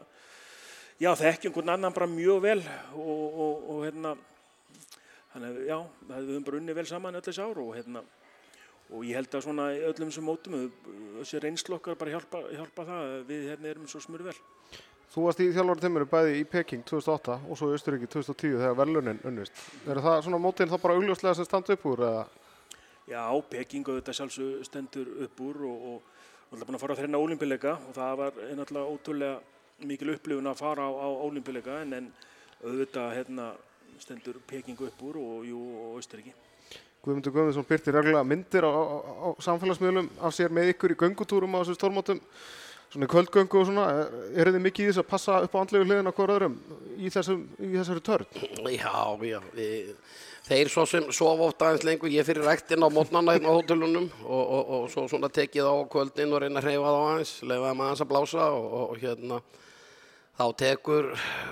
já, 1.02 1.12
þekkjum 1.22 1.56
hvern 1.56 1.74
annan 1.76 1.96
bara 1.96 2.10
mjög 2.10 2.42
vel 2.46 2.60
og, 2.96 3.40
og, 3.46 3.66
og 3.74 3.82
hérna, 3.86 4.14
þannig 5.34 5.50
að, 5.50 5.60
já, 5.70 5.78
við 6.10 6.32
höfum 6.32 6.48
bara 6.50 6.62
unni 6.62 6.78
vel 6.78 6.88
saman 6.90 7.20
öll 7.20 7.26
þessi 7.28 7.46
ár 7.46 7.62
og 7.64 7.74
hérna, 7.78 8.04
og 8.88 9.04
ég 9.06 9.20
held 9.20 9.36
að 9.36 9.46
svona 9.46 9.70
öllum 9.76 10.12
þessum 10.12 10.30
mótum 10.32 10.60
þessi 11.20 11.42
reynslu 11.44 11.78
okkar 11.78 12.00
bara 12.00 12.16
hjálpa, 12.16 12.44
hjálpa 12.54 12.88
það 12.88 13.18
við 13.30 13.50
hérna 13.52 13.74
erum 13.74 13.90
svo 13.92 14.04
smurð 14.04 14.32
vel 14.32 14.40
Þú 15.08 15.24
varst 15.24 15.40
í 15.40 15.46
þjálfara 15.56 15.82
timminu 15.82 16.06
bæði 16.12 16.34
í 16.38 16.42
Peking 16.46 16.84
2008 16.86 17.36
og 17.48 17.58
svo 17.58 17.70
í 17.72 17.76
Östuríki 17.78 18.10
2010 18.12 18.58
þegar 18.60 18.76
verðlunin 18.76 19.22
unnist. 19.26 19.62
Er 19.88 20.02
það 20.04 20.18
svona 20.26 20.40
mótin 20.44 20.70
þá 20.70 20.76
bara 20.84 20.98
augljóslega 21.00 21.38
sem 21.40 21.48
standa 21.48 21.74
upp 21.74 21.86
úr 21.88 22.04
eða? 22.06 22.26
Já, 23.08 23.24
Peking 23.50 23.88
þetta 23.88 24.14
sjálfsög 24.14 24.66
stendur 24.68 25.08
upp 25.26 25.42
úr 25.48 25.62
og, 25.70 25.86
og, 25.90 26.26
og 26.44 26.58
alltaf 26.58 26.68
búin 26.68 26.78
að 26.78 26.84
fara 26.84 26.98
á 26.98 27.00
þreina 27.00 27.22
ólimpileika 27.24 27.78
og 27.88 27.96
það 27.96 28.20
var 28.20 28.42
náttúrulega 28.60 28.98
ótrúlega 28.98 29.57
mikil 29.86 30.16
upplifun 30.16 30.50
að 30.50 30.60
fara 30.64 30.88
á, 30.88 30.92
á 30.92 31.08
ólimpileika 31.22 31.82
en, 31.84 31.94
en 31.94 32.12
auðvitað 32.64 33.16
hérna 33.20 33.52
stendur 34.02 34.40
Peking 34.50 34.80
upp 34.82 35.02
úr 35.06 35.20
og, 35.22 35.42
jú, 35.46 35.58
og 35.58 35.98
Östuríki 36.02 36.34
Guðmundur 37.06 37.32
Guðmundsson 37.32 37.68
byrti 37.68 37.94
reglulega 37.94 38.26
myndir 38.28 38.66
á, 38.68 38.72
á, 38.74 38.84
á 39.24 39.28
samfélagsmiðlum 39.46 40.10
af 40.20 40.34
sér 40.36 40.54
með 40.54 40.74
ykkur 40.74 40.96
í 40.96 40.98
göngutúrum 41.00 41.54
á 41.56 41.62
þessu 41.62 41.78
stórmótum, 41.78 42.20
svona 42.92 43.08
í 43.08 43.12
kvöldgöngu 43.14 43.62
og 43.62 43.68
svona. 43.70 43.86
Er 44.36 44.52
þið 44.52 44.66
mikið 44.66 44.84
í 44.84 44.88
þess 44.90 45.04
að 45.04 45.08
passa 45.14 45.38
upp 45.46 45.56
á 45.56 45.62
andlegu 45.62 45.88
hliðin 45.88 46.10
á 46.12 46.18
hver 46.18 46.34
öðrum 46.36 46.58
í, 46.98 47.12
þessum, 47.14 47.46
í 47.64 47.70
þessari 47.78 48.04
törn? 48.04 48.28
Já, 48.74 48.98
já, 49.30 49.40
við, 49.56 49.94
þeir 50.50 50.74
svo 50.74 50.88
sem 50.90 51.08
sofa 51.16 51.48
oft 51.48 51.64
aðeins 51.64 51.86
lengur, 51.88 52.12
ég 52.12 52.28
fyrir 52.28 52.48
ræktinn 52.50 52.84
á 52.84 52.90
mótnana 52.92 53.38
hérna 53.38 53.54
á 53.54 53.58
hótelunum 53.58 54.10
og, 54.26 54.44
og, 54.44 54.74
og 54.80 54.92
svo 54.92 55.06
svona 55.08 55.32
tekið 55.32 55.70
á 55.70 55.76
kvöldin 55.94 56.34
og 56.34 56.44
reyna 56.44 56.60
að 56.60 56.68
hreyfa 56.68 56.92
það 56.92 57.00
á 57.00 57.08
aðeins, 57.14 57.34
lefa 57.54 57.72
þeim 57.72 57.86
aðeins 57.86 58.04
að 58.04 58.12
blása 58.12 58.50
og, 58.52 58.68
og, 58.68 58.86
og 58.90 59.02
hérna 59.06 59.40
þá 60.38 60.46
tekur 60.58 61.10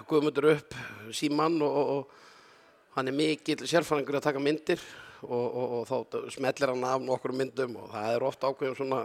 Guðmundur 0.10 0.52
upp 0.54 0.76
símann 1.16 1.58
og 1.66 2.12
hann 2.96 3.10
er 3.10 3.18
mikill 3.18 3.66
sérfæringur 3.66 4.20
að 4.20 4.28
taka 4.28 4.44
myndir 4.44 4.82
og, 5.26 5.32
og, 5.46 5.74
og 5.80 5.88
þá 5.90 6.30
smellir 6.36 6.72
hann 6.72 6.86
af 6.86 7.02
nokkur 7.02 7.34
myndum 7.36 7.80
og 7.82 7.90
það 7.96 8.12
er 8.14 8.28
ofta 8.30 8.52
ákveðum 8.52 8.78
svona 8.78 9.02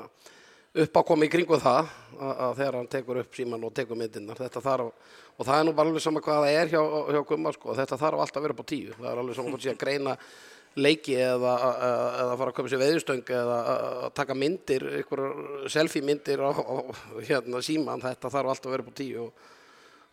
uppákomi 0.84 1.26
í 1.26 1.32
kringu 1.32 1.58
það 1.58 1.88
að, 1.88 2.30
að 2.30 2.52
þegar 2.60 2.78
hann 2.78 2.92
tekur 2.92 3.20
upp 3.24 3.34
síman 3.34 3.66
og 3.66 3.74
tekur 3.74 3.98
myndirnar. 3.98 4.38
Þetta 4.38 4.62
þarf, 4.62 4.92
og 5.34 5.48
það 5.48 5.56
er 5.56 5.66
nú 5.66 5.74
bara 5.74 5.90
alveg 5.90 6.04
sama 6.04 6.22
hvað 6.22 6.44
það 6.44 6.58
er 6.60 6.70
hjá, 6.70 6.80
hjá 7.10 7.20
Gumma 7.26 7.52
sko, 7.56 7.74
þetta 7.80 7.98
þarf 8.04 8.22
alltaf 8.22 8.38
að 8.38 8.46
vera 8.46 8.56
upp 8.56 8.62
á 8.62 8.70
tíu. 8.70 8.94
Það 8.94 9.10
er 9.10 9.22
alveg 9.24 9.38
sama 9.38 9.54
hvort 9.54 9.64
sé 9.64 9.72
að 9.72 9.80
greina 9.80 10.16
leiki 10.78 11.16
eða, 11.18 11.54
eða 12.22 12.36
fara 12.38 12.52
að 12.52 12.56
koma 12.60 12.70
sér 12.70 12.82
veiðustöng 12.84 13.32
eða 13.34 13.56
að 13.72 14.12
taka 14.20 14.36
myndir, 14.38 14.84
einhverjar 15.00 15.72
selfie 15.74 16.06
myndir 16.06 16.44
á, 16.46 16.54
á 16.54 16.76
hérna 17.26 17.62
síman, 17.66 18.04
þetta 18.04 18.30
þarf 18.30 18.52
alltaf 18.52 18.70
að 18.70 18.76
vera 18.76 18.86
på 18.86 18.94
tíu 19.00 19.24
og 19.24 19.48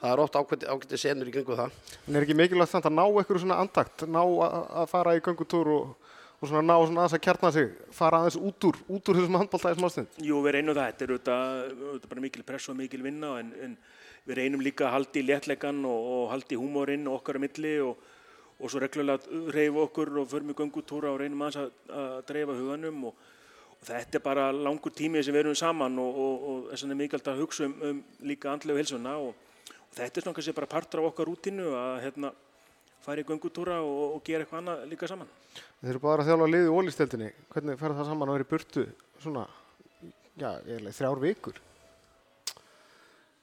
það 0.01 0.13
er 0.13 0.21
oft 0.21 0.37
ágæti, 0.37 0.67
ágæti 0.69 0.99
senur 1.01 1.29
í 1.29 1.33
kringu 1.33 1.57
það. 1.57 1.77
En 2.05 2.17
er 2.17 2.25
ekki 2.25 2.37
mikilvægt 2.37 2.73
samt 2.73 2.87
að 2.89 2.97
ná 2.97 3.03
eitthvað 3.07 3.41
svona 3.43 3.59
andakt, 3.63 4.05
ná 4.05 4.21
að 4.21 4.57
að 4.81 4.89
fara 4.91 5.15
í 5.17 5.21
göngutúr 5.25 5.71
og, 5.73 5.93
og 6.37 6.51
svona 6.51 6.65
ná 6.65 6.75
svona 6.75 7.05
aðeins 7.05 7.17
að 7.17 7.23
kjarna 7.25 7.51
sig, 7.55 7.71
fara 7.97 8.19
aðeins 8.21 8.37
út 8.49 8.67
úr, 8.69 8.81
út 8.85 9.09
úr 9.09 9.19
þessum 9.19 9.39
handbóltaði 9.41 9.79
smástund? 9.79 10.19
Jú, 10.21 10.41
við 10.45 10.57
reynum 10.57 10.77
það. 10.77 10.91
Þetta 10.91 11.07
er 11.07 11.15
auðvitað, 11.15 12.11
bara 12.11 12.25
mikil 12.27 12.45
press 12.51 12.69
og 12.69 12.77
mikil 12.77 13.01
vinna 13.05 13.31
en, 13.41 13.49
en 13.65 13.73
við 14.27 14.41
reynum 14.41 14.61
líka 14.65 14.85
að 14.89 14.93
halda 14.97 15.21
í 15.21 15.25
léttleikan 15.25 15.81
og, 15.87 16.11
og 16.17 16.29
halda 16.33 16.53
í 16.53 16.61
húmórinn 16.61 17.09
okkar 17.09 17.39
á 17.39 17.43
milli 17.47 17.73
og, 17.81 18.05
og 18.57 18.69
svo 18.69 18.83
reglulega 18.83 19.41
reyfa 19.55 19.81
okkur 19.87 20.13
og 20.21 20.29
förum 20.29 20.53
í 20.53 20.57
göngutúra 20.57 21.13
og 21.13 21.21
reynum 21.23 21.41
aðeins 21.47 21.63
að, 21.63 21.73
að 21.89 22.21
dreifa 22.29 22.59
huganum 22.59 23.09
og, 23.09 23.25
og 23.77 23.83
þetta 23.87 24.19
er 24.19 24.25
bara 24.25 24.47
langur 24.53 24.93
tími 24.93 25.23
sem 25.23 25.33
við 25.33 25.45
erum 25.45 25.57
saman 25.57 25.97
og 26.01 26.69
þess 26.69 26.85
vegna 26.85 26.97
er 26.97 27.01
mikilvægt 27.01 27.33
að 27.33 27.43
hugsa 27.45 27.65
um, 27.69 27.75
um 27.89 28.01
líka 28.29 28.51
andlegu 28.51 28.81
helsuna 28.81 29.15
og 29.21 29.46
þetta 29.95 30.19
er 30.19 30.25
svona 30.25 30.37
kannski 30.37 30.55
bara 30.57 30.71
partur 30.71 31.03
af 31.03 31.11
okkar 31.11 31.29
rútinu 31.29 31.69
að 31.77 32.01
hérna 32.05 32.33
fara 33.05 33.23
í 33.23 33.27
göngutúra 33.27 33.77
og 33.85 34.19
gera 34.25 34.43
eitthvað 34.43 34.63
annað 34.63 34.83
líka 34.91 35.07
saman. 35.07 35.29
Þeir 35.79 35.93
eru 35.93 36.03
bara 36.03 36.25
að 36.25 36.31
þjála 36.31 36.49
liði 36.51 36.67
í 36.67 36.75
ólýsteldinni, 36.75 37.29
hvernig 37.53 37.79
fer 37.79 37.95
það 37.95 38.09
saman 38.11 38.27
að 38.27 38.37
vera 38.37 38.47
í 38.47 38.51
burtu 38.51 38.83
svona, 39.21 39.47
já, 40.35 40.49
eiginlega 40.65 40.97
þrjár 40.97 41.23
vikur? 41.23 41.61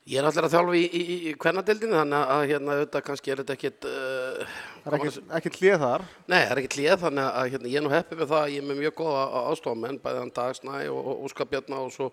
Ég 0.04 0.20
er 0.20 0.26
allir 0.28 0.44
að 0.44 0.52
þjálfa 0.52 0.74
í, 0.76 0.80
í, 0.84 1.02
í, 1.14 1.30
kvennadeildinu 1.40 1.96
þannig 1.96 2.32
að 2.34 2.42
hérna 2.50 2.74
auðvitað 2.74 3.04
kannski 3.06 3.30
er 3.32 3.40
þetta 3.40 3.54
ekkit 3.54 3.86
uh, 3.88 4.56
Það 4.82 4.90
er 4.90 4.96
ekkit, 4.98 5.30
ekkit 5.38 5.54
hlið 5.62 5.76
þar? 5.80 6.02
Nei, 6.26 6.34
það 6.42 6.50
er 6.52 6.60
ekkit 6.60 6.76
hlið 6.76 6.96
þannig 7.06 7.28
að 7.30 7.48
hérna, 7.54 7.70
ég 7.72 7.80
er 7.80 7.84
nú 7.86 7.92
heppið 7.94 8.20
með 8.20 8.28
það 8.34 8.42
að 8.42 8.52
ég 8.52 8.60
er 8.60 8.66
með 8.68 8.82
mjög 8.82 8.94
góða 8.98 9.22
ástofamenn 9.40 10.00
bæðan 10.04 10.32
Dagsnæ 10.36 10.74
og, 10.92 10.98
og 11.00 11.24
Úskapjarna 11.30 11.80
og 11.86 11.94
svo 11.94 12.10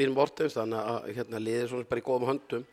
Lín 0.00 0.16
Mortens 0.16 0.58
þannig 0.58 0.90
að 0.90 1.06
hérna 1.20 1.42
liðir 1.44 1.70
svona 1.70 1.86
bara 1.92 2.02
í 2.02 2.06
góðum 2.08 2.32
höndum 2.32 2.66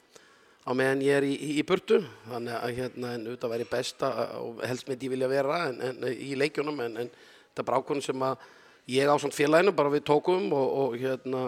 á 0.68 0.72
meðan 0.76 1.04
ég 1.06 1.18
er 1.22 1.26
í 1.28 1.64
burtu 1.68 2.02
þannig 2.28 2.58
að 2.60 2.76
hérna 2.82 3.14
en 3.16 3.26
auðvitað 3.30 3.54
væri 3.54 3.68
besta 3.72 4.12
og 4.42 4.62
helst 4.68 4.90
með 4.90 5.00
því 5.02 5.12
vilja 5.16 5.32
vera 5.32 5.60
en, 5.70 5.82
en, 5.90 6.08
í 6.12 6.36
leikjunum 6.36 6.82
en, 6.84 6.98
en 7.04 7.12
þetta 7.12 7.64
er 7.64 7.70
bara 7.70 7.80
ákvörðun 7.82 8.08
sem 8.08 8.26
að 8.28 8.48
ég 8.92 9.08
á 9.08 9.16
svona 9.16 9.38
félaginu 9.38 9.76
bara 9.76 9.94
við 9.94 10.06
tókum 10.08 10.52
og, 10.52 10.68
og 10.84 10.98
hérna 11.00 11.48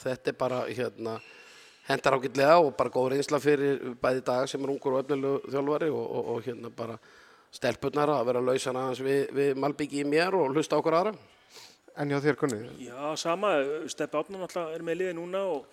þetta 0.00 0.32
er 0.32 0.38
bara 0.40 0.64
hérna 0.66 1.20
hendar 1.86 2.18
ágætlega 2.18 2.58
og 2.58 2.74
bara 2.78 2.92
góð 2.92 3.12
reynsla 3.14 3.40
fyrir 3.42 3.94
bæði 4.02 4.22
dag 4.26 4.50
sem 4.50 4.62
er 4.62 4.74
ungur 4.74 4.98
og 4.98 5.04
öfnilegu 5.04 5.50
þjálfari 5.50 5.90
og, 5.90 6.06
og, 6.06 6.30
og 6.34 6.46
hérna 6.46 6.70
bara 6.74 6.98
stelpunar 7.54 8.12
að 8.14 8.26
vera 8.28 8.42
lausan 8.44 8.78
aðeins 8.78 9.02
við, 9.02 9.20
við 9.34 9.58
Malbyggi 9.58 10.02
í 10.04 10.06
mér 10.06 10.36
og 10.38 10.54
hlusta 10.54 10.78
okkur 10.78 10.96
aðra. 11.00 11.14
En 11.98 12.12
hjá 12.12 12.20
þér 12.22 12.38
kunni? 12.38 12.60
Já, 12.86 13.16
sama. 13.18 13.50
Steppi 13.90 14.18
Átnan 14.20 14.44
alltaf 14.46 14.70
er 14.74 14.84
með 14.86 15.00
liði 15.00 15.16
núna 15.18 15.42
og, 15.50 15.64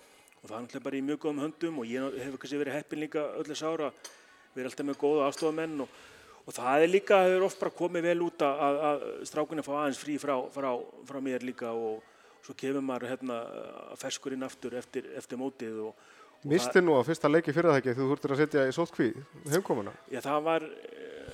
og 0.42 0.46
það 0.46 0.54
er 0.56 0.60
alltaf 0.62 0.84
bara 0.84 0.98
í 0.98 1.04
mjög 1.04 1.22
góðum 1.24 1.42
höndum 1.44 1.80
og 1.82 1.88
ég 1.90 2.20
hef 2.22 2.36
kannski 2.38 2.60
verið 2.60 2.78
heppin 2.78 3.02
líka 3.02 3.24
öllu 3.40 3.56
sára. 3.58 3.90
Við 4.54 4.62
erum 4.62 4.72
alltaf 4.72 4.88
með 4.88 5.00
góða 5.02 5.26
afstofamenn 5.28 5.82
og, 5.84 5.96
og 6.44 6.56
það 6.58 6.84
er 6.84 6.92
líka, 6.92 7.22
það 7.24 7.38
er 7.38 7.48
oft 7.48 7.62
bara 7.62 7.76
komið 7.80 8.06
vel 8.10 8.20
út 8.28 8.44
að, 8.46 8.78
að 8.90 9.08
strákunni 9.30 9.66
fá 9.66 9.72
aðeins 9.80 10.02
frí 10.02 10.18
frá, 10.22 10.36
frá, 10.54 10.70
frá 11.10 11.18
mér 11.24 11.46
líka 11.46 11.72
og 11.74 12.04
svo 12.46 12.54
kemur 12.56 12.84
maður 12.86 13.12
hérna 13.12 13.40
ferskurinn 13.98 14.46
aftur 14.46 14.78
eftir, 14.78 15.10
eftir 15.18 15.40
mótið 15.40 15.82
og 15.88 16.06
Misti 16.46 16.78
nú 16.78 16.94
á 16.94 17.02
fyrsta 17.02 17.26
leiki 17.26 17.50
fyrir 17.50 17.72
það 17.72 17.80
ekki 17.80 17.92
þú 17.98 18.04
þurftir 18.12 18.32
að 18.32 18.40
setja 18.44 18.66
í 18.68 18.74
sótkví 18.74 19.08
heimkomuna? 19.50 19.90
Já 20.12 20.20
það 20.22 20.44
var, 20.46 20.66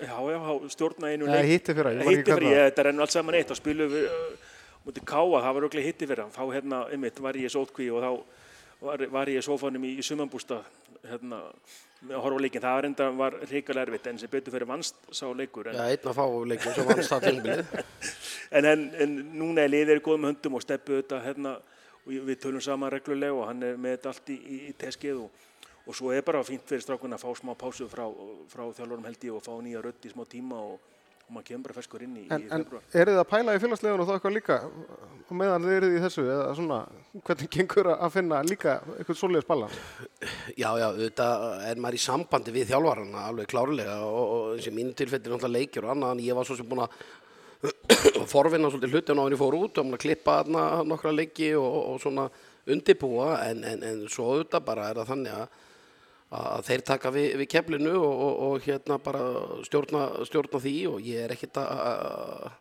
já 0.01 0.15
já, 0.33 0.39
stjórna 0.73 1.11
einu 1.13 1.29
leik. 1.29 1.49
Hitti 1.51 1.75
fyrir 1.77 1.91
það. 1.91 2.09
Hitti 2.09 2.33
fyrir, 2.33 2.55
ég, 2.55 2.69
þetta 2.71 2.87
enn 2.89 3.05
allt 3.05 3.13
saman 3.13 3.37
eitt 3.37 3.53
og 3.53 3.59
spilum 3.59 3.93
við 3.93 4.07
mútið 4.87 5.05
káa, 5.11 5.27
það 5.45 5.51
var 5.51 5.67
auðvitað 5.67 5.87
hitti 5.91 6.09
fyrir. 6.09 6.31
Þá 6.33 6.43
hérna, 6.55 6.81
einmitt, 6.89 7.21
var 7.27 7.37
ég 7.37 7.51
í 7.51 7.53
sótkví 7.53 7.91
og 7.93 8.01
þá 8.01 8.34
var, 8.85 9.05
var 9.13 9.33
ég 9.33 9.41
í 9.41 9.45
sófanum 9.45 9.85
í, 9.87 9.95
í 9.99 10.05
sumambústa 10.05 10.61
hérna 11.05 11.41
með 12.05 12.17
að 12.17 12.25
horfa 12.25 12.41
á 12.41 12.43
leikin. 12.45 12.65
Það 12.65 12.77
var 12.77 12.89
enda 12.89 13.09
var 13.19 13.37
reykjala 13.51 13.85
erfitt 13.85 14.09
en 14.11 14.21
sem 14.21 14.33
betur 14.33 14.55
fyrir 14.55 14.69
vannst 14.69 14.99
sá 15.13 15.25
leikur. 15.37 15.71
En, 15.71 15.79
Já, 15.79 15.85
einn 15.93 16.11
að 16.11 16.19
fá 16.19 16.25
leikur 16.53 16.77
sem 16.77 16.89
vannst 16.89 17.13
það 17.13 17.29
tímbilið. 17.29 17.77
en, 18.57 18.71
en, 18.73 18.85
en 19.05 19.17
núna 19.41 19.65
er 19.65 19.73
liðir 19.73 20.03
góðum 20.05 20.29
höndum 20.31 20.59
og 20.59 20.65
steppu 20.65 21.01
þetta 21.01 21.23
hérna 21.25 21.57
og 22.05 22.29
við 22.29 22.41
tölum 22.43 22.65
saman 22.65 22.93
reglulega 22.93 23.37
og 23.37 23.49
hann 23.49 23.65
er 23.65 23.79
með 23.81 23.97
þetta 23.97 24.13
allt 24.13 24.33
í, 24.35 24.39
í, 24.39 24.59
í 24.69 24.73
teskið 24.81 25.23
og, 25.25 25.45
og 25.85 25.97
svo 25.97 26.13
er 26.13 26.25
bara 26.27 26.45
fínt 26.45 26.67
fyrir 26.69 26.85
strákunna 26.85 27.17
að 27.17 27.25
fá 27.25 27.41
smá 27.41 27.55
pásu 27.59 27.89
frá, 27.89 28.05
frá 28.53 28.67
þjálfurum 28.77 29.07
held 29.09 29.25
ég 29.25 29.39
og 29.39 29.45
fá 29.45 29.55
nýja 29.65 29.85
rödd 29.85 30.05
í 30.05 30.13
smá 30.13 30.25
tíma 30.29 30.61
og, 30.61 30.94
og 31.25 31.35
maður 31.35 31.47
kemur 31.49 31.65
bara 31.67 31.77
ferskur 31.79 32.05
inn 32.05 32.17
í, 32.21 32.25
en, 32.29 32.45
í 32.45 32.51
februar. 32.51 32.85
En 32.85 33.01
er 33.01 33.11
þið 33.11 33.21
að 33.23 33.29
pæla 33.31 33.55
í 33.57 33.61
félagslegun 33.63 34.03
og 34.03 34.09
það 34.09 34.19
eitthvað 34.19 34.37
líka 34.37 34.59
og 35.25 35.35
meðan 35.41 35.67
þið 35.67 35.77
eruð 35.79 35.97
í 35.97 36.03
þessu 36.05 36.25
eða 36.29 36.55
svona 36.59 36.79
hvernig 37.15 37.53
gengur 37.57 37.91
að 37.95 38.15
finna 38.15 38.41
líka 38.45 38.77
eitthvað 38.99 39.21
svoleiðis 39.21 39.49
balans? 39.49 39.83
Já, 40.53 40.69
já, 40.81 40.87
þetta 41.01 41.29
er 41.71 41.83
maður 41.83 41.99
í 41.99 42.05
sambandi 42.05 42.55
við 42.55 42.71
þjálfarana 42.73 43.27
alveg 43.31 43.51
klárlega 43.51 43.99
og, 44.05 44.23
og 44.37 44.49
eins 44.55 44.71
og 44.71 44.77
mínu 44.77 44.97
tilfelli 44.99 45.25
er 45.25 45.35
náttúrulega 45.35 45.59
leikjur 45.59 45.89
og 45.89 45.95
annað 45.95 46.17
en 46.17 46.25
ég 46.27 46.39
var 46.39 46.49
svo 46.49 46.59
sem 46.59 46.69
búin 46.69 46.85
að 46.85 46.97
forvinna 48.35 48.69
svolítið 48.69 48.93
hlutin 48.99 49.21
á 49.21 49.25
henni 49.25 49.41
fór 49.41 49.57
út 49.57 49.81
og 49.81 49.95
klippa 50.01 50.43
þarna 50.43 50.85
nokkra 50.85 51.15
leiki 51.15 51.55
og, 51.57 51.79
og 51.95 52.03
svona 52.03 52.29
undibúa 52.69 53.39
en, 53.49 53.65
en, 53.65 53.85
en 53.85 54.03
svo 54.13 54.35
auðvitað 54.35 54.67
bara 54.67 54.91
er 54.91 55.01
það 55.01 55.11
þannig 55.13 55.39
að, 55.39 55.63
að 56.35 56.67
þeir 56.69 56.85
taka 56.89 57.13
við, 57.15 57.31
við 57.41 57.49
keflinu 57.55 57.95
og, 57.99 58.13
og, 58.27 58.43
og 58.49 58.67
hérna 58.67 58.99
bara 59.03 59.23
stjórna, 59.67 60.05
stjórna 60.29 60.61
því 60.63 60.77
og 60.91 61.05
ég 61.05 61.25
er 61.25 61.35
ekkert 61.35 61.61
að, 61.63 61.83
að 61.89 62.53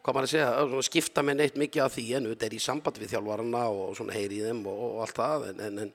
hvað 0.00 0.16
maður 0.16 0.28
að 0.28 0.32
segja, 0.32 0.50
að 0.60 0.76
skipta 0.86 1.24
með 1.24 1.40
neitt 1.40 1.58
mikið 1.60 1.84
af 1.84 1.96
því 1.96 2.04
en 2.16 2.28
auðvitað 2.28 2.46
er 2.48 2.56
í 2.56 2.62
samband 2.64 3.00
við 3.00 3.12
þjálfarana 3.14 3.64
og 3.74 3.96
svona 3.98 4.16
heyri 4.16 4.40
í 4.40 4.46
þeim 4.46 4.62
og 4.72 5.02
allt 5.04 5.20
það 5.20 5.46
en, 5.50 5.80
en, 5.84 5.92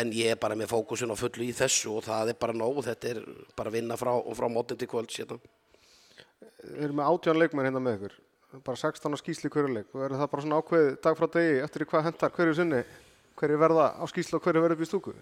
en 0.00 0.12
ég 0.16 0.32
er 0.32 0.40
bara 0.40 0.56
með 0.58 0.72
fókusin 0.72 1.12
á 1.12 1.16
fullu 1.18 1.44
í 1.46 1.56
þessu 1.56 1.96
og 1.98 2.06
það 2.06 2.32
er 2.32 2.40
bara 2.40 2.56
nóg, 2.56 2.80
þetta 2.86 3.12
er 3.12 3.22
bara 3.58 3.74
vinna 3.74 3.98
frá, 4.00 4.14
frá 4.38 4.48
mótin 4.52 4.80
til 4.80 4.88
kvölds 4.90 5.20
hérna. 5.20 5.40
Við 6.66 6.86
erum 6.88 7.00
með 7.00 7.10
átján 7.12 7.40
leikmenn 7.40 7.68
hérna 7.68 7.82
með 7.84 7.98
ykkur, 7.98 8.18
bara 8.64 8.80
16 8.80 9.12
á 9.12 9.18
skýsli 9.20 9.52
hverju 9.52 9.74
leik 9.74 9.92
og 9.92 10.06
er 10.06 10.16
það 10.16 10.30
bara 10.32 10.46
svona 10.46 10.60
ákveð 10.62 10.88
dag 11.04 11.18
frá 11.18 11.28
degi 11.36 11.58
eftir 11.66 11.88
hvað 11.90 12.08
hendar 12.08 12.32
hverju 12.36 12.56
sinni, 12.56 12.84
hverju 13.36 13.60
verða 13.60 13.90
á 14.00 14.04
skýsli 14.08 14.38
og 14.38 14.46
hverju 14.46 14.64
verða 14.64 14.78
upp 14.78 14.86
í 14.86 14.88
stúku? 14.88 15.16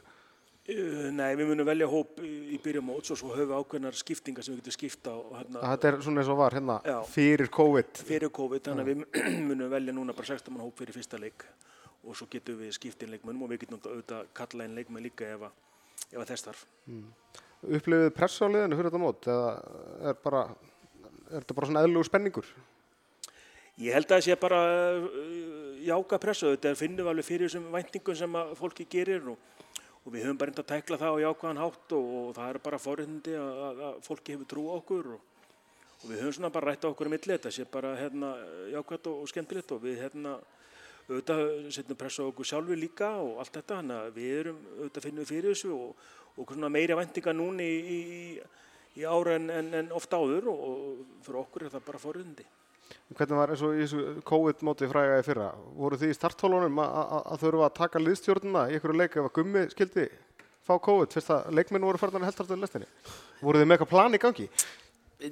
Uh, 0.64 1.10
nei, 1.12 1.34
við 1.36 1.50
munum 1.50 1.66
velja 1.68 1.86
hóp 1.92 2.22
í 2.24 2.56
byrjum 2.64 2.86
móts 2.88 3.12
og 3.12 3.18
svo 3.20 3.34
höfum 3.34 3.50
við 3.50 3.58
ákveðnar 3.60 3.98
skiptingar 3.98 4.46
sem 4.46 4.54
við 4.54 4.62
getum 4.62 4.76
skipta. 4.78 5.12
Og, 5.12 5.34
hérna, 5.36 5.60
þetta 5.74 5.90
er 5.90 5.98
svona 6.06 6.22
eins 6.22 6.30
og 6.32 6.38
var 6.40 6.56
hérna 6.56 6.78
já, 6.88 6.96
fyrir 7.12 7.50
COVID? 7.52 8.00
Fyrir 8.08 8.32
COVID, 8.38 8.64
þannig 8.70 8.86
að 8.86 8.90
við 8.90 9.26
munum 9.50 9.72
velja 9.74 9.96
núna 9.96 10.16
bara 10.16 10.30
16 10.32 10.54
mann 10.54 10.64
hóp 10.64 10.80
fyrir 10.80 10.96
fyrsta 10.96 11.20
leik 11.20 11.44
og 12.04 12.16
svo 12.16 12.28
getum 12.32 12.56
við 12.60 12.72
skiptið 12.76 13.12
leikmennum 13.12 13.44
og 13.44 13.52
við 13.52 13.64
getum 13.64 13.80
auðvitað 13.82 14.32
kalla 14.40 14.64
einn 14.64 14.78
leikmenn 14.78 15.04
líka 15.04 15.28
ef, 15.36 15.44
ef 16.10 16.18
að 16.22 16.30
þess 16.32 16.48
þarf. 16.48 16.64
Mm. 16.88 17.06
Upplifið 17.64 18.10
press 18.16 18.40
á 18.40 18.46
liðinu 18.48 18.78
fyrir 18.80 18.90
þetta 18.90 19.04
mót 19.04 19.28
eða 19.34 19.52
er 20.10 20.18
bara 20.24 20.46
er 21.30 21.42
þetta 21.42 21.56
bara 21.56 21.68
svona 21.70 21.84
eðlugur 21.84 22.08
spenningur? 22.08 22.48
Ég 23.82 23.96
held 23.96 24.06
að 24.06 24.16
það 24.16 24.26
sé 24.28 24.36
bara 24.38 24.60
uh, 25.02 25.06
jáka 25.82 26.18
pressu, 26.22 26.52
þetta 26.54 26.76
finnum 26.78 27.02
við 27.02 27.12
alveg 27.12 27.26
fyrir 27.26 27.50
þessum 27.50 27.72
væntingum 27.74 28.18
sem 28.18 28.36
fólki 28.58 28.86
gerir 28.90 29.32
og, 29.32 29.53
og 30.04 30.12
við 30.12 30.26
höfum 30.26 30.40
bara 30.40 30.52
enda 30.52 30.64
að 30.64 30.72
tækla 30.72 30.98
það 31.00 31.14
á 31.16 31.24
jákaðan 31.24 31.62
hátt 31.62 31.94
og, 31.96 32.10
og 32.20 32.32
það 32.36 32.50
er 32.50 32.58
bara 32.66 32.80
fórhundið 32.82 33.38
að, 33.40 33.62
að, 33.68 33.84
að 33.88 34.00
fólki 34.08 34.34
hefur 34.34 34.50
trú 34.50 34.64
á 34.68 34.72
okkur 34.78 35.12
og, 35.16 35.22
og 36.00 36.08
við 36.10 36.20
höfum 36.22 36.36
svona 36.38 36.52
bara 36.54 36.70
rætt 36.70 36.84
á 36.84 36.90
okkur 36.90 37.10
um 37.10 37.16
milli, 37.16 37.36
þetta 37.36 37.54
sé 37.54 37.68
bara 37.70 37.94
hérna, 38.00 38.34
jákvæmt 38.74 39.08
og 39.12 39.30
skemmtilegt 39.32 39.72
og 39.76 39.84
við 39.84 40.02
hérna 40.04 40.34
auðvitað 41.04 41.46
setjum 41.76 42.00
pressu 42.00 42.24
á 42.24 42.30
okkur 42.30 42.48
sjálfur 42.48 42.80
líka 42.80 43.14
og 43.20 43.40
allt 43.40 43.56
þetta, 43.58 43.80
að 44.04 44.12
við 44.16 44.36
erum 44.42 44.60
auðvitað 44.76 45.08
finnum 45.08 45.28
fyrir 45.28 45.52
þessu 45.52 45.72
og 45.76 46.54
meiri 46.72 46.96
væntinga 46.96 47.34
núni 47.36 47.66
í, 47.68 47.98
í 48.04 48.22
í 48.94 49.04
ára 49.06 49.38
en, 49.38 49.48
en, 49.50 49.72
en 49.74 49.92
oft 49.94 50.12
áður 50.14 50.50
og, 50.52 50.60
og 50.68 51.22
fyrir 51.26 51.40
okkur 51.42 51.66
er 51.66 51.74
það 51.74 51.86
bara 51.88 52.02
fóröndi. 52.02 52.46
Hvernig 53.14 53.38
var 53.38 53.52
eins 53.52 53.62
og 53.62 53.74
í 53.76 53.82
þessu 53.84 54.22
COVID-móti 54.26 54.88
frægaði 54.90 55.26
fyrra? 55.26 55.48
Voru 55.76 55.98
þið 56.00 56.12
í 56.12 56.16
starthólunum 56.16 56.80
að 56.82 57.42
þurfa 57.42 57.68
að 57.68 57.76
taka 57.78 58.02
liðstjórnuna 58.02 58.64
í 58.70 58.78
einhverju 58.78 58.98
leik 58.98 59.18
ef 59.18 59.28
að 59.28 59.34
gummi 59.38 59.66
skildi 59.70 60.06
fá 60.64 60.74
COVID 60.80 61.12
fyrst 61.14 61.34
að 61.34 61.52
leikminn 61.58 61.84
voru 61.84 62.00
farnar 62.00 62.24
heldartu 62.26 62.56
í 62.56 62.62
lestinni? 62.62 62.88
Voru 63.44 63.60
þið 63.60 63.68
með 63.68 63.76
eitthvað 63.76 63.92
plan 63.92 64.16
í 64.16 64.22
gangi? 64.22 64.48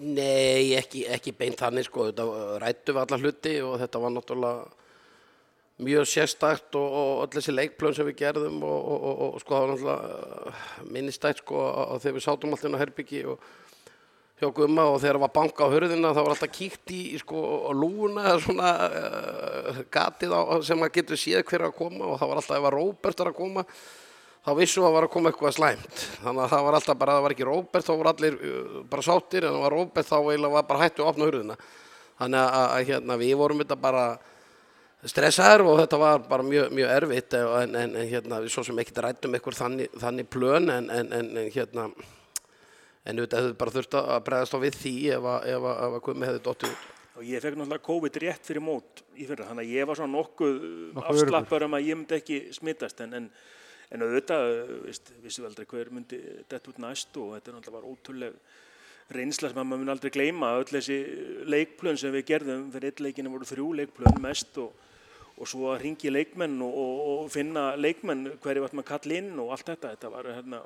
Nei, 0.03 0.77
ekki, 0.79 1.07
ekki 1.11 1.35
beint 1.37 1.59
þannig 1.61 1.89
sko. 1.89 2.07
Þetta 2.11 2.61
rættu 2.63 2.95
við 2.95 3.03
alla 3.03 3.21
hluti 3.21 3.57
og 3.65 3.75
þetta 3.83 4.03
var 4.05 4.15
náttúrulega 4.15 4.79
mjög 5.83 6.07
sérstakt 6.07 6.77
og, 6.79 6.87
og 7.01 7.25
öll 7.25 7.33
þessi 7.35 7.55
leikplön 7.55 7.97
sem 7.97 8.07
við 8.07 8.21
gerðum 8.21 8.61
og, 8.69 8.93
og, 8.93 9.23
og 9.27 9.41
sko 9.43 9.57
það 9.57 9.65
var 9.65 9.73
náttúrulega 9.73 10.93
minnistætt 10.93 11.43
sko 11.43 11.65
að 11.73 12.05
þegar 12.05 12.17
við 12.19 12.27
sátum 12.27 12.55
alltaf 12.55 12.69
inn 12.69 12.77
á 12.79 12.83
Herbyggi 12.83 13.23
og 13.33 13.47
hjá 14.43 14.51
Gumma 14.57 14.85
og 14.91 15.01
þegar 15.01 15.19
það 15.19 15.25
var 15.25 15.35
banka 15.39 15.67
á 15.67 15.73
hörðina 15.73 16.13
þá 16.13 16.21
var 16.21 16.35
alltaf 16.35 16.53
kíkt 16.53 16.95
í 16.95 17.01
sko 17.23 17.43
lúuna 17.79 18.29
eða 18.33 18.43
svona 18.47 18.71
uh, 18.87 19.83
gatið 19.95 20.35
á, 20.35 20.41
sem 20.67 20.81
maður 20.81 20.97
getur 20.99 21.21
séð 21.23 21.45
hver 21.49 21.67
að 21.69 21.77
koma 21.79 22.09
og 22.11 22.19
það 22.21 22.33
var 22.33 22.43
alltaf 22.43 22.59
ef 22.59 22.71
að 22.71 22.77
Róbert 22.77 23.23
var 23.23 23.33
að 23.33 23.39
koma 23.39 23.67
þá 24.43 24.51
vissum 24.59 24.83
við 24.83 24.89
að 24.89 24.97
var 24.97 25.07
að 25.07 25.13
koma 25.15 25.31
eitthvað 25.31 25.55
slæmt. 25.55 26.03
Þannig 26.25 26.43
að 26.43 26.53
það 26.53 26.67
var 26.67 26.77
alltaf 26.79 26.99
bara, 26.99 27.15
það 27.15 27.25
var 27.27 27.37
ekki 27.37 27.47
Róbert, 27.47 27.87
þá 27.87 27.93
voru 27.95 28.13
allir 28.13 28.39
uh, 28.43 28.83
bara 28.91 29.07
sáttir, 29.07 29.47
en 29.47 29.55
það 29.55 29.65
var 29.67 29.77
Róbert, 29.77 30.09
þá 30.09 30.17
eiginlega 30.19 30.57
var 30.57 30.69
bara 30.73 30.83
hættu 30.83 31.05
að 31.05 31.13
opna 31.13 31.29
hurðina. 31.29 31.59
Þannig 32.19 32.43
að, 32.43 32.57
að, 32.59 32.67
að 32.73 32.91
hérna, 32.91 33.19
við 33.23 33.35
vorum 33.39 33.63
þetta 33.63 33.79
bara 33.83 34.07
stressaður 35.11 35.65
og 35.67 35.79
þetta 35.83 35.99
var 35.99 36.27
bara 36.29 36.47
mjög, 36.47 36.75
mjög 36.75 36.91
erfitt 36.97 37.37
en, 37.39 37.77
en, 37.79 37.95
en 37.99 38.11
hérna, 38.11 38.41
við 38.43 38.55
svo 38.55 38.63
sem 38.67 38.79
ekkert 38.79 39.01
rættum 39.07 39.35
eitthvað 39.35 39.59
þannig, 39.59 39.97
þannig 40.03 40.29
plön 40.31 40.71
en, 40.71 40.91
en 40.95 41.41
hérna, 41.51 41.89
en 43.03 43.19
auðvitað 43.19 43.41
hefðu 43.43 43.55
bara 43.61 43.75
þurft 43.77 43.97
að 43.99 44.19
bregðast 44.29 44.57
á 44.57 44.59
við 44.63 44.77
því 44.79 44.95
ef 45.17 45.31
að, 45.33 45.47
ef 45.53 45.69
að, 45.71 45.79
ef 45.87 45.97
að 45.97 46.05
Gumi 46.07 46.29
hefði 46.29 46.43
dottið 46.47 46.75
út. 46.75 46.91
Og 47.13 47.25
ég 47.29 47.43
fekk 47.45 47.57
náttúrulega 47.59 47.87
COVID 47.89 48.19
rétt 48.23 48.47
fyrir 48.49 48.65
mót 48.65 49.03
í 49.21 49.27
fyrra, 49.29 49.49
þannig 49.51 49.67
að 49.67 49.75
ég 49.77 49.89
var 49.89 49.99
svona 49.99 50.17
nokkuð 50.17 50.61
Nokkuð 50.97 51.23
afslappar 51.25 51.67
um 51.67 51.77
að 51.77 51.89
ég 51.91 51.99
myndi 51.99 52.17
ekki 52.17 52.39
smittast, 52.57 53.03
en, 53.05 53.17
en, 53.19 53.27
en 53.93 54.05
auðvitað, 54.07 54.49
veist, 54.87 55.13
vissum 55.21 55.45
við 55.45 55.51
aldrei 55.51 55.69
hver 55.75 55.91
myndi 55.93 56.21
dett 56.49 56.71
út 56.73 56.81
næst 56.81 57.19
og 57.21 57.35
þetta 57.37 57.57
náttúrulega 57.57 57.77
var 57.77 57.91
ótrúleg 57.91 58.39
reynsla 59.13 59.51
sem 59.51 59.61
að 59.61 59.69
maður 59.69 59.83
mun 59.83 59.93
aldrei 59.93 60.13
gleyma, 60.15 60.55
öll 60.63 60.71
þessi 60.71 60.99
leikplön 61.51 61.99
sem 62.01 62.15
við 62.15 62.27
gerðum, 62.31 62.71
fyrir 62.73 62.93
eitt 62.93 63.03
leikinu 63.05 63.33
voru 63.35 63.49
þrjú 63.49 63.67
leikplön 63.83 64.21
mest 64.25 64.57
og, 64.63 64.73
og 65.37 65.51
svo 65.51 65.73
að 65.73 65.83
ringi 65.85 66.13
leikmenn 66.13 66.55
og, 66.65 66.79
og, 66.81 67.03
og 67.13 67.33
finna 67.35 67.73
leikmenn 67.77 68.39
hverju 68.41 68.65
vart 68.65 68.79
maður 68.79 68.89
kall 68.95 69.17
inn 69.19 69.35
og 69.43 69.53
allt 69.53 69.69
þetta, 69.75 69.93
þetta 69.97 70.13
var 70.15 70.31
hérna 70.33 70.63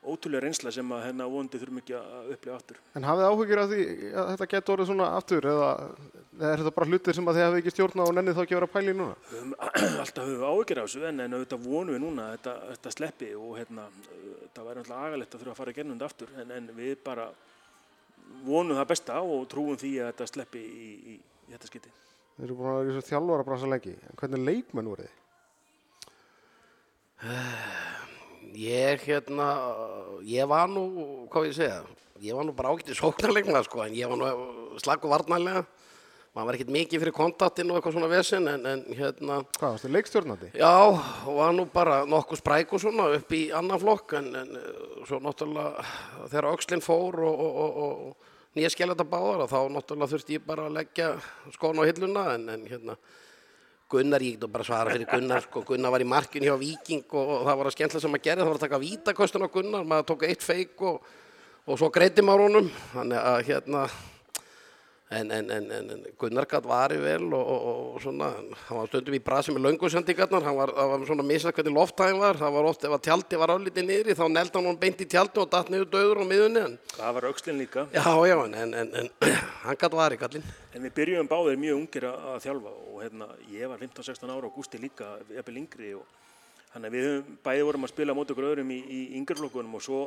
ótrúlega 0.00 0.46
reynsla 0.46 0.72
sem 0.72 0.92
að 0.96 1.04
hérna 1.08 1.28
vonandi 1.28 1.60
þurfum 1.60 1.80
ekki 1.82 1.96
að 1.98 2.30
upplifa 2.34 2.56
aftur. 2.56 2.78
En 2.96 3.04
hafið 3.04 3.20
þið 3.20 3.30
áhugir 3.34 3.60
af 3.60 3.68
því 3.70 3.82
að 4.10 4.30
þetta 4.30 4.50
getur 4.54 4.74
orðið 4.74 4.90
svona 4.90 5.08
aftur 5.18 5.48
eða 5.50 5.70
eða 6.40 6.50
er 6.54 6.62
þetta 6.62 6.72
bara 6.76 6.88
hlutir 6.88 7.16
sem 7.16 7.28
að 7.28 7.36
þið 7.36 7.44
hafið 7.44 7.58
ekki 7.60 7.72
stjórna 7.74 8.04
og 8.06 8.14
nennið 8.16 8.36
þá 8.36 8.42
ekki 8.42 8.54
að 8.56 8.60
vera 8.60 8.68
að 8.80 8.86
í 8.88 8.94
núna? 8.96 9.16
Höfum, 9.30 9.50
alltaf 10.02 10.24
höfum 10.24 10.40
við 10.40 10.46
áhyggjur 10.48 10.80
af 10.80 10.86
þessu 10.88 11.00
en, 11.10 11.18
en 11.24 11.36
auðvitað 11.36 11.66
vonum 11.66 11.92
við 11.94 12.02
núna 12.04 12.22
að 12.24 12.32
þetta, 12.36 12.54
þetta 12.70 12.92
sleppi 12.96 13.28
og 13.36 13.50
hérna, 13.58 13.84
þetta 14.40 14.60
væri 14.66 14.78
náttúrulega 14.80 15.06
agalegt 15.10 15.32
að 15.34 15.40
þurfa 15.42 15.52
að 15.52 15.60
fara 15.60 15.70
að 15.74 15.78
gerna 15.80 15.96
þetta 15.96 16.08
aftur 16.08 16.28
en, 16.40 16.48
en 16.56 16.64
við 16.78 16.94
bara 17.04 17.26
vonum 18.46 18.78
það 18.80 18.90
besta 18.94 19.14
og 19.20 19.40
trúum 19.52 19.76
því 19.80 19.92
að 20.00 20.08
þetta 20.12 20.30
sleppi 20.32 20.62
í, 20.64 20.90
í, 20.96 21.14
í 21.20 21.52
þetta 21.52 21.70
skiti. 21.72 21.90
Þið 22.38 22.44
eru 22.46 22.54
búin 22.56 22.70
að 22.70 22.76
vera 22.80 22.88
í 22.88 22.96
þessu 22.96 23.08
Ég 28.56 29.04
hérna, 29.06 29.48
ég 30.26 30.46
var 30.50 30.68
nú, 30.70 30.86
hvað 31.30 31.50
ég 31.50 31.54
segja, 31.54 31.82
ég 32.20 32.34
var 32.34 32.44
nú 32.48 32.54
bara 32.56 32.72
ágætt 32.74 32.90
í 32.90 32.96
sóknarleikna 32.98 33.62
sko, 33.66 33.84
en 33.84 33.94
ég 33.94 34.10
var 34.10 34.18
nú 34.18 34.78
slag 34.82 35.04
og 35.06 35.12
varnarlega. 35.14 35.62
maður 36.34 36.46
var 36.46 36.54
ekkert 36.54 36.70
mikið 36.70 37.00
fyrir 37.02 37.14
kontaktinn 37.14 37.70
og 37.70 37.78
eitthvað 37.78 37.94
svona 37.96 38.08
vesen 38.10 38.44
en, 38.46 38.66
en 38.66 38.82
hérna, 38.94 39.40
Hvað, 39.58 39.72
varstu 39.72 39.88
leikstjórnandi? 39.90 40.50
já, 40.54 40.74
og 41.26 41.32
var 41.34 41.54
nú 41.56 41.64
bara 41.72 42.04
nokkuð 42.06 42.38
spræk 42.38 42.74
og 42.74 42.82
svona 42.84 43.08
upp 43.16 43.32
í 43.34 43.40
annan 43.50 43.80
flokk 43.82 44.14
en, 44.14 44.28
en 44.38 44.52
svo 45.08 45.18
náttúrulega 45.18 45.82
þegar 46.30 46.48
Öxlinn 46.52 46.84
fór 46.86 47.18
og, 47.26 47.34
og, 47.34 47.58
og, 47.64 47.80
og 48.06 48.54
nýja 48.54 48.70
skellata 48.70 49.02
báðar 49.02 49.50
þá 49.50 49.58
náttúrulega 49.74 50.12
þurfti 50.12 50.38
ég 50.38 50.46
bara 50.46 50.68
að 50.70 50.78
leggja 50.78 51.08
skóna 51.56 51.82
á 51.82 51.88
hilluna 51.90 52.24
en, 52.36 52.46
en 52.54 52.62
hérna 52.70 52.96
Gunnar, 53.90 54.22
ég 54.22 54.38
get 54.38 54.52
bara 54.52 54.66
svara 54.66 54.92
fyrir 54.94 55.08
Gunnar 55.10 55.42
sko, 55.42 55.64
Gunnar 55.66 55.90
var 55.90 56.04
í 56.04 56.06
markinu 56.06 56.46
hjá 56.46 56.54
Víking 56.60 57.02
og, 57.10 57.32
og 57.34 57.42
það 57.48 57.58
var 57.58 57.70
að 57.70 57.74
skemmtilega 57.74 58.04
sem 58.04 58.14
að 58.14 58.22
gera, 58.28 58.44
það 58.44 58.50
var 58.50 58.58
að 58.60 58.64
taka 58.66 58.80
vítakostun 58.84 59.46
á 59.46 59.54
Gunnar, 59.56 59.88
maður 59.90 60.06
tók 60.12 60.24
eitt 60.28 60.46
feik 60.46 60.84
og, 60.86 61.10
og 61.66 61.80
svo 61.80 61.90
greiti 61.90 62.22
maður 62.22 62.46
honum. 62.46 62.70
Þannig 62.94 63.28
að 63.32 63.40
hérna 63.48 63.82
en, 65.10 65.30
en, 65.34 65.50
en, 65.50 65.70
en 65.74 66.02
Gunnar 66.18 66.46
gætt 66.46 66.66
vari 66.70 66.98
vel 67.02 67.24
og, 67.34 67.40
og, 67.42 67.78
og 67.94 68.02
svona, 68.02 68.28
hann 68.68 68.78
var 68.78 68.90
stundum 68.90 69.16
í 69.16 69.20
brasi 69.26 69.50
með 69.50 69.64
löngusendingarnar, 69.66 70.44
hann 70.46 70.58
var, 70.58 70.70
var 70.92 71.02
svona 71.08 71.24
misað 71.26 71.56
hvernig 71.56 71.74
lofthæðin 71.74 72.20
var, 72.22 72.38
það 72.38 72.54
var 72.54 72.68
oft 72.70 72.86
ef 72.86 72.94
að 72.94 73.02
tjaldi 73.08 73.40
var 73.40 73.52
álítið 73.56 73.88
niðri 73.88 74.14
þá 74.14 74.22
neldi 74.30 74.54
hann 74.60 74.68
hann 74.70 74.78
beint 74.84 75.02
í 75.02 75.08
tjaldi 75.10 75.42
og 75.42 75.50
datt 75.50 75.72
niður 75.74 75.90
döður 75.96 76.22
á 76.22 76.24
miðunni 76.30 76.62
Það 76.94 77.16
var 77.16 77.26
aukslinn 77.30 77.58
líka. 77.58 77.86
já, 77.90 78.06
já, 78.30 78.36
en, 78.62 79.10
hann 79.64 79.80
gætt 79.82 79.98
vari 79.98 80.20
kallinn. 80.20 80.46
En 80.74 80.86
við 80.86 80.94
byrjuðum 81.00 81.32
báðir 81.32 81.60
mjög 81.64 81.80
ungir 81.80 82.06
að, 82.12 82.38
þjálfa 82.46 82.76
og 82.78 83.02
hérna, 83.02 83.30
ég 83.50 83.72
var 83.72 83.82
15-16 83.82 84.30
ára 84.30 84.46
og 84.46 84.54
Gústi 84.54 84.78
líka, 84.78 85.10
jafnvel 85.34 85.58
yngri 85.64 85.92
og 85.98 86.06
þannig 86.70 86.86
að 86.86 86.96
við 87.00 87.34
bæði 87.42 87.66
vorum 87.66 87.88
að 87.88 87.94
spila 87.96 88.14
móti 88.14 88.36
okkur 88.36 88.50
öðrum 88.52 88.70
í, 88.70 88.78
í 88.78 89.00
yngreflokkunum 89.18 89.74
og 89.74 89.82
svo 89.82 90.00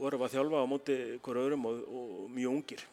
vorum 0.00 0.26
að 0.26 0.34
þjálfa 0.34 0.66
á 0.66 0.66
móti 0.66 0.98
okkur 1.20 1.42
öðrum 1.44 1.70
og, 1.70 1.82
og 1.86 2.30
mjög 2.34 2.58
ungir. 2.58 2.86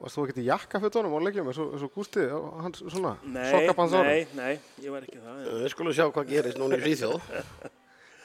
Varst 0.00 0.16
þú 0.16 0.22
ekkert 0.24 0.40
í 0.40 0.46
jakkafötunum 0.48 1.12
á 1.12 1.20
leikjum 1.26 1.48
eins 1.50 1.58
og, 1.60 1.74
eins 1.76 1.84
og 2.32 2.46
hans 2.64 2.78
svona, 2.86 3.10
Nei, 3.28 3.50
sokkabans 3.52 3.92
ára? 3.98 4.14
nei, 4.14 4.22
nei, 4.38 4.54
ég 4.80 4.94
var 4.94 5.04
ekki 5.04 5.18
það. 5.20 5.42
Við 5.60 5.68
skulum 5.74 5.96
sjá 5.98 6.06
hvað 6.08 6.30
gerist 6.32 6.60
núna 6.60 6.78
í 6.80 6.84
Svíþjóð. 6.86 7.20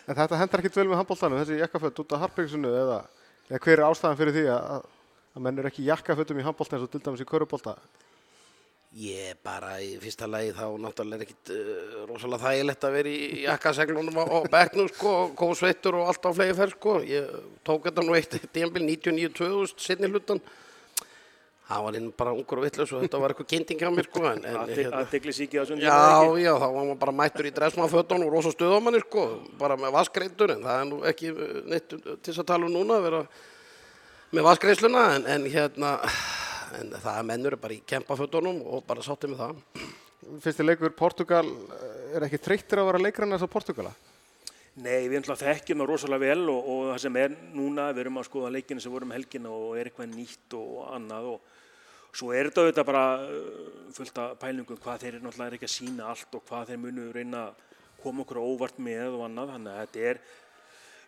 En 0.06 0.14
þetta 0.20 0.38
hendar 0.38 0.62
ekkert 0.62 0.76
vel 0.78 0.84
með 0.92 1.00
handbóltanum, 1.00 1.40
þessi 1.42 1.56
jakkaföt 1.64 2.00
út 2.04 2.12
af 2.14 2.20
harpingsinu 2.22 2.70
eða, 2.78 2.98
eða 3.50 3.60
hver 3.66 3.80
er 3.80 3.88
ástæðan 3.88 4.20
fyrir 4.20 4.36
því 4.36 4.44
að, 4.54 4.66
að- 4.76 4.84
að 5.36 5.42
menn 5.48 5.58
er 5.64 5.68
ekki 5.72 5.82
í 5.82 5.88
jakkafötum 5.90 6.38
í 6.40 6.44
handbólta 6.46 6.78
eins 6.78 6.86
og 6.86 6.92
til 6.94 7.02
dæmis 7.08 7.24
í 7.24 7.26
körubólta? 7.32 7.74
Ég 8.96 9.40
bara 9.44 9.74
í 9.84 9.96
fyrsta 10.00 10.28
lagi 10.30 10.54
þá 10.56 10.70
náttúrulega 10.80 11.18
er 11.18 11.24
ekkit 11.26 11.50
uh, 11.52 12.06
rosalega 12.08 12.46
þægilegt 12.46 12.86
að 12.88 12.94
vera 12.96 13.12
í 13.12 13.42
jakkaseglunum 13.44 14.20
á, 14.22 14.24
á 14.24 14.40
bekknum 14.54 14.88
sko, 14.94 15.16
kósveittur 15.42 15.98
og 16.00 16.12
allt 16.14 16.30
á 16.30 16.32
flegi 16.38 16.54
ferð 16.62 16.78
sko. 16.78 16.94
Ég 17.10 17.34
tók 17.68 17.90
þetta 17.90 18.06
nú 18.08 18.16
eitt 18.16 18.38
tíðanbíl 18.56 18.86
99-2000 18.94 19.74
sinni 19.90 20.12
hlutan. 20.14 20.40
Það 21.66 21.86
var 21.88 21.96
inn 21.98 22.10
bara 22.14 22.32
ungur 22.36 22.60
og 22.62 22.66
vitlaus 22.68 22.92
og 22.94 23.02
þetta 23.02 23.20
var 23.24 23.34
eitthvað 23.34 23.48
kynnting 23.50 23.80
á 23.82 23.90
mér 23.90 24.06
sko. 24.06 24.22
En, 24.30 24.44
en, 24.46 24.60
hérna, 24.70 25.00
aðdegli 25.02 25.34
síkið 25.34 25.62
á 25.62 25.66
sundi. 25.66 25.88
já, 25.88 25.98
já, 26.44 26.52
þá 26.62 26.66
var 26.68 26.76
maður 26.78 27.00
bara 27.02 27.16
mættur 27.18 27.50
í 27.50 27.54
dressmannfötunum 27.56 28.28
og 28.28 28.36
rosa 28.36 28.54
stuðamanni 28.54 29.02
sko, 29.02 29.26
bara 29.58 29.78
með 29.82 29.96
vaskreitur 29.98 30.54
en 30.54 30.62
það 30.62 30.82
er 30.84 30.88
nú 30.92 31.00
ekki 31.10 31.34
uh, 31.34 31.58
neitt 31.72 31.90
til 31.90 32.16
þess 32.30 32.44
að 32.44 32.50
tala 32.52 32.70
um 32.70 32.76
núna 32.76 33.00
að 33.00 33.08
vera 33.08 33.24
með 34.36 34.48
vaskreisluna 34.52 35.06
en, 35.16 35.26
en 35.34 35.48
hérna, 35.56 35.96
en 36.82 36.94
það 37.00 37.18
er 37.18 37.30
mennur 37.32 37.58
bara 37.66 37.78
í 37.78 37.82
kempafötunum 37.90 38.62
og 38.70 38.86
bara 38.86 39.06
sátti 39.06 39.32
með 39.32 39.42
það. 39.42 39.90
Fyrsti 40.46 40.66
leikur 40.66 40.94
Portugal 40.98 41.48
eh, 41.50 42.18
er 42.18 42.28
ekki 42.28 42.42
þreyttir 42.46 42.82
að 42.82 42.92
vera 42.92 43.02
leikrann 43.08 43.34
eins 43.34 43.46
og 43.46 43.52
Portugala? 43.54 43.94
Nei, 44.76 45.08
við 45.08 45.22
ætlum 45.22 45.38
að 45.38 45.44
þekkjum 45.46 45.82
það 45.82 45.90
rosalega 45.90 46.30
vel 46.30 46.50
og, 46.52 46.66
og 46.72 46.80
það 46.92 47.04
sem 47.06 47.20
er 47.22 47.36
núna, 47.56 47.92
við 47.96 48.06
erum 48.06 48.18
að 48.20 48.26
skoða 48.28 48.50
leikina 48.54 48.84
sem 48.84 48.92
vorum 48.92 49.14
helgina 49.16 49.54
og 49.56 49.78
er 49.80 49.90
eitthvað 49.90 50.10
nýtt 50.12 50.58
og 50.60 50.82
annað 50.92 51.30
og 51.36 51.54
svo 52.16 52.32
er 52.32 52.50
þetta 52.50 52.64
auðvitað 52.64 52.88
bara 52.88 53.04
uh, 53.20 53.68
fullt 53.96 54.24
af 54.24 54.40
pælingum 54.42 54.80
hvað 54.82 55.04
þeir 55.04 55.20
náttúrulega 55.20 55.60
ekki 55.60 55.70
að 55.70 55.76
sína 55.76 56.10
allt 56.14 56.38
og 56.38 56.48
hvað 56.48 56.72
þeir 56.72 56.82
munu 56.86 57.12
reyna 57.16 57.46
að 57.50 57.62
koma 58.04 58.24
okkur 58.24 58.42
óvart 58.42 58.80
með 58.80 59.18
og 59.18 59.28
annað, 59.28 59.56
þannig 59.56 59.74
að 59.76 59.86
þetta 59.86 60.10
er 60.12 60.26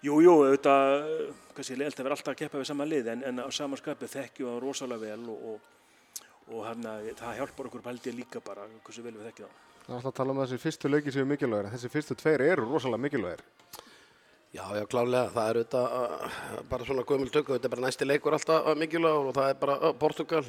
Jú, 0.05 0.19
jú, 0.21 0.33
auðvitað, 0.43 0.91
uh, 0.93 1.37
kannski 1.57 1.75
leilt 1.79 1.97
að 1.97 2.05
vera 2.05 2.13
alltaf 2.13 2.35
að 2.35 2.41
keppa 2.43 2.59
við 2.61 2.67
sama 2.69 2.85
lið 2.85 3.07
en, 3.15 3.23
en 3.25 3.41
á 3.41 3.49
samanskapið 3.49 4.11
þekkjum 4.11 4.51
það 4.51 4.59
rosalega 4.61 5.01
vel 5.01 5.31
og, 5.33 5.47
og, 5.49 6.27
og 6.53 6.67
hana, 6.67 6.91
það 7.17 7.39
hjálpar 7.39 7.69
okkur 7.71 7.83
pældi 7.87 8.13
líka 8.13 8.41
bara 8.45 8.67
hversu 8.85 9.01
vel 9.01 9.15
við 9.15 9.31
þekkjum 9.31 9.49
það. 9.49 9.63
Það 9.79 9.89
er 9.89 9.97
alltaf 9.97 10.11
að 10.11 10.17
tala 10.19 10.35
um 10.35 10.41
að 10.43 10.51
þessi 10.51 10.63
fyrstu 10.67 10.91
leiki 10.91 11.15
séu 11.15 11.25
mikilvægir, 11.25 11.65
en 11.69 11.73
þessi 11.73 11.91
fyrstu 11.95 12.17
tveir 12.19 12.43
eru 12.45 12.67
rosalega 12.69 13.03
mikilvægir. 13.07 13.43
Já, 14.53 14.63
já, 14.77 14.83
klálega, 14.91 15.31
það 15.33 15.49
er 15.49 15.59
auðvitað 15.63 15.97
uh, 15.97 16.61
bara 16.69 16.87
svona 16.91 17.07
gömul 17.09 17.33
tökku, 17.33 17.55
þetta 17.57 17.67
er 17.67 17.73
bara 17.73 17.87
næsti 17.87 18.07
leikur 18.07 18.37
alltaf 18.37 18.69
uh, 18.69 18.77
mikilvægur 18.77 19.31
og 19.31 19.35
það 19.39 19.49
er 19.49 19.59
bara 19.65 19.79
uh, 19.81 19.97
Portugal. 19.97 20.45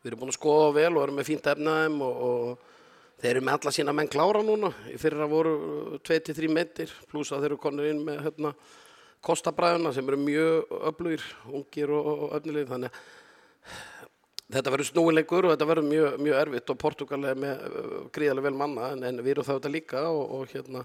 Við 0.00 0.10
erum 0.10 0.22
búin 0.22 0.32
að 0.32 0.38
skoða 0.38 0.68
vel 0.78 0.90
og 0.94 1.02
erum 1.04 1.18
með 1.20 1.28
fínt 1.28 1.48
efnaðum 1.50 2.02
og, 2.06 2.20
og 2.26 3.20
þeir 3.20 3.30
eru 3.34 3.44
með 3.44 3.56
alla 3.58 3.72
sína 3.76 3.94
menn 3.96 4.08
klára 4.08 4.40
núna. 4.44 4.70
Í 4.88 4.96
fyrra 5.00 5.28
voru 5.28 5.54
2-3 6.08 6.48
metir 6.52 6.94
pluss 7.10 7.34
að 7.34 7.44
þeir 7.44 7.50
eru 7.52 7.60
konur 7.60 7.88
inn 7.90 8.00
með 8.06 8.22
hérna, 8.24 8.54
kostabræðuna 9.26 9.92
sem 9.92 10.08
eru 10.08 10.20
mjög 10.22 10.72
öflugir, 10.92 11.26
ungir 11.52 11.92
og, 11.92 12.08
og 12.14 12.36
öfnilegir. 12.38 12.70
Þannig 12.72 12.96
að 12.96 14.56
þetta 14.56 14.74
verður 14.74 14.88
snúilegur 14.88 15.46
og 15.46 15.54
þetta 15.54 15.68
verður 15.68 15.88
mjög, 15.90 16.18
mjög 16.24 16.40
erfitt 16.40 16.72
og 16.72 16.80
Portugal 16.80 17.20
er 17.28 17.38
með 17.38 17.66
uh, 17.68 17.96
gríðarlega 18.14 18.48
vel 18.48 18.56
manna 18.62 18.92
en, 18.94 19.04
en 19.06 19.20
við 19.20 19.34
erum 19.34 19.46
það 19.46 19.60
þetta 19.60 19.74
líka 19.76 20.06
og, 20.08 20.22
og 20.38 20.54
hérna 20.54 20.84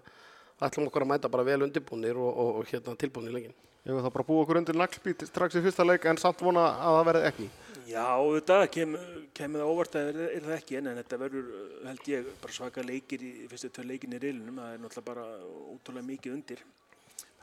ætlum 0.65 0.89
okkur 0.89 1.05
að 1.05 1.11
mæta 1.13 1.31
bara 1.31 1.47
vel 1.47 1.63
undirbúnir 1.65 2.19
og, 2.19 2.61
hérna 2.69 2.95
tilbúnir 2.99 3.31
í 3.31 3.37
leikin. 3.39 3.55
Ég 3.85 3.93
vil 3.93 4.03
þá 4.03 4.11
bara 4.11 4.27
búa 4.27 4.43
okkur 4.43 4.59
undir 4.61 4.77
naglbít 4.77 5.25
strax 5.27 5.57
í 5.57 5.63
fyrsta 5.63 5.85
leik 5.85 6.05
en 6.09 6.19
samt 6.19 6.43
vona 6.43 6.67
að 6.73 6.99
það 6.99 7.09
verði 7.09 7.31
ekki. 7.31 7.49
Já, 7.85 8.05
þetta 8.17 8.55
kemur 8.73 9.01
kem 9.37 9.57
það 9.59 9.69
óvart 9.69 9.95
að 9.99 10.07
er, 10.09 10.21
er 10.37 10.45
það 10.47 10.55
ekki 10.55 10.77
en, 10.79 10.87
en 10.89 10.97
þetta 11.03 11.19
verður, 11.21 11.49
uh, 11.53 11.73
held 11.85 12.07
ég, 12.09 12.29
bara 12.41 12.55
svaka 12.55 12.85
leikir 12.85 13.21
í 13.21 13.29
fyrstu 13.51 13.69
tvö 13.75 13.85
leikin 13.91 14.15
í 14.17 14.21
reilinum, 14.23 14.57
það 14.57 14.71
er 14.73 14.81
náttúrulega 14.81 15.09
bara 15.11 15.25
ótrúlega 15.69 16.07
mikið 16.07 16.33
undir. 16.33 16.63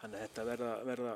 Þannig 0.00 0.18
að 0.18 0.24
þetta 0.24 0.46
verða, 0.48 0.72
verða 0.88 1.14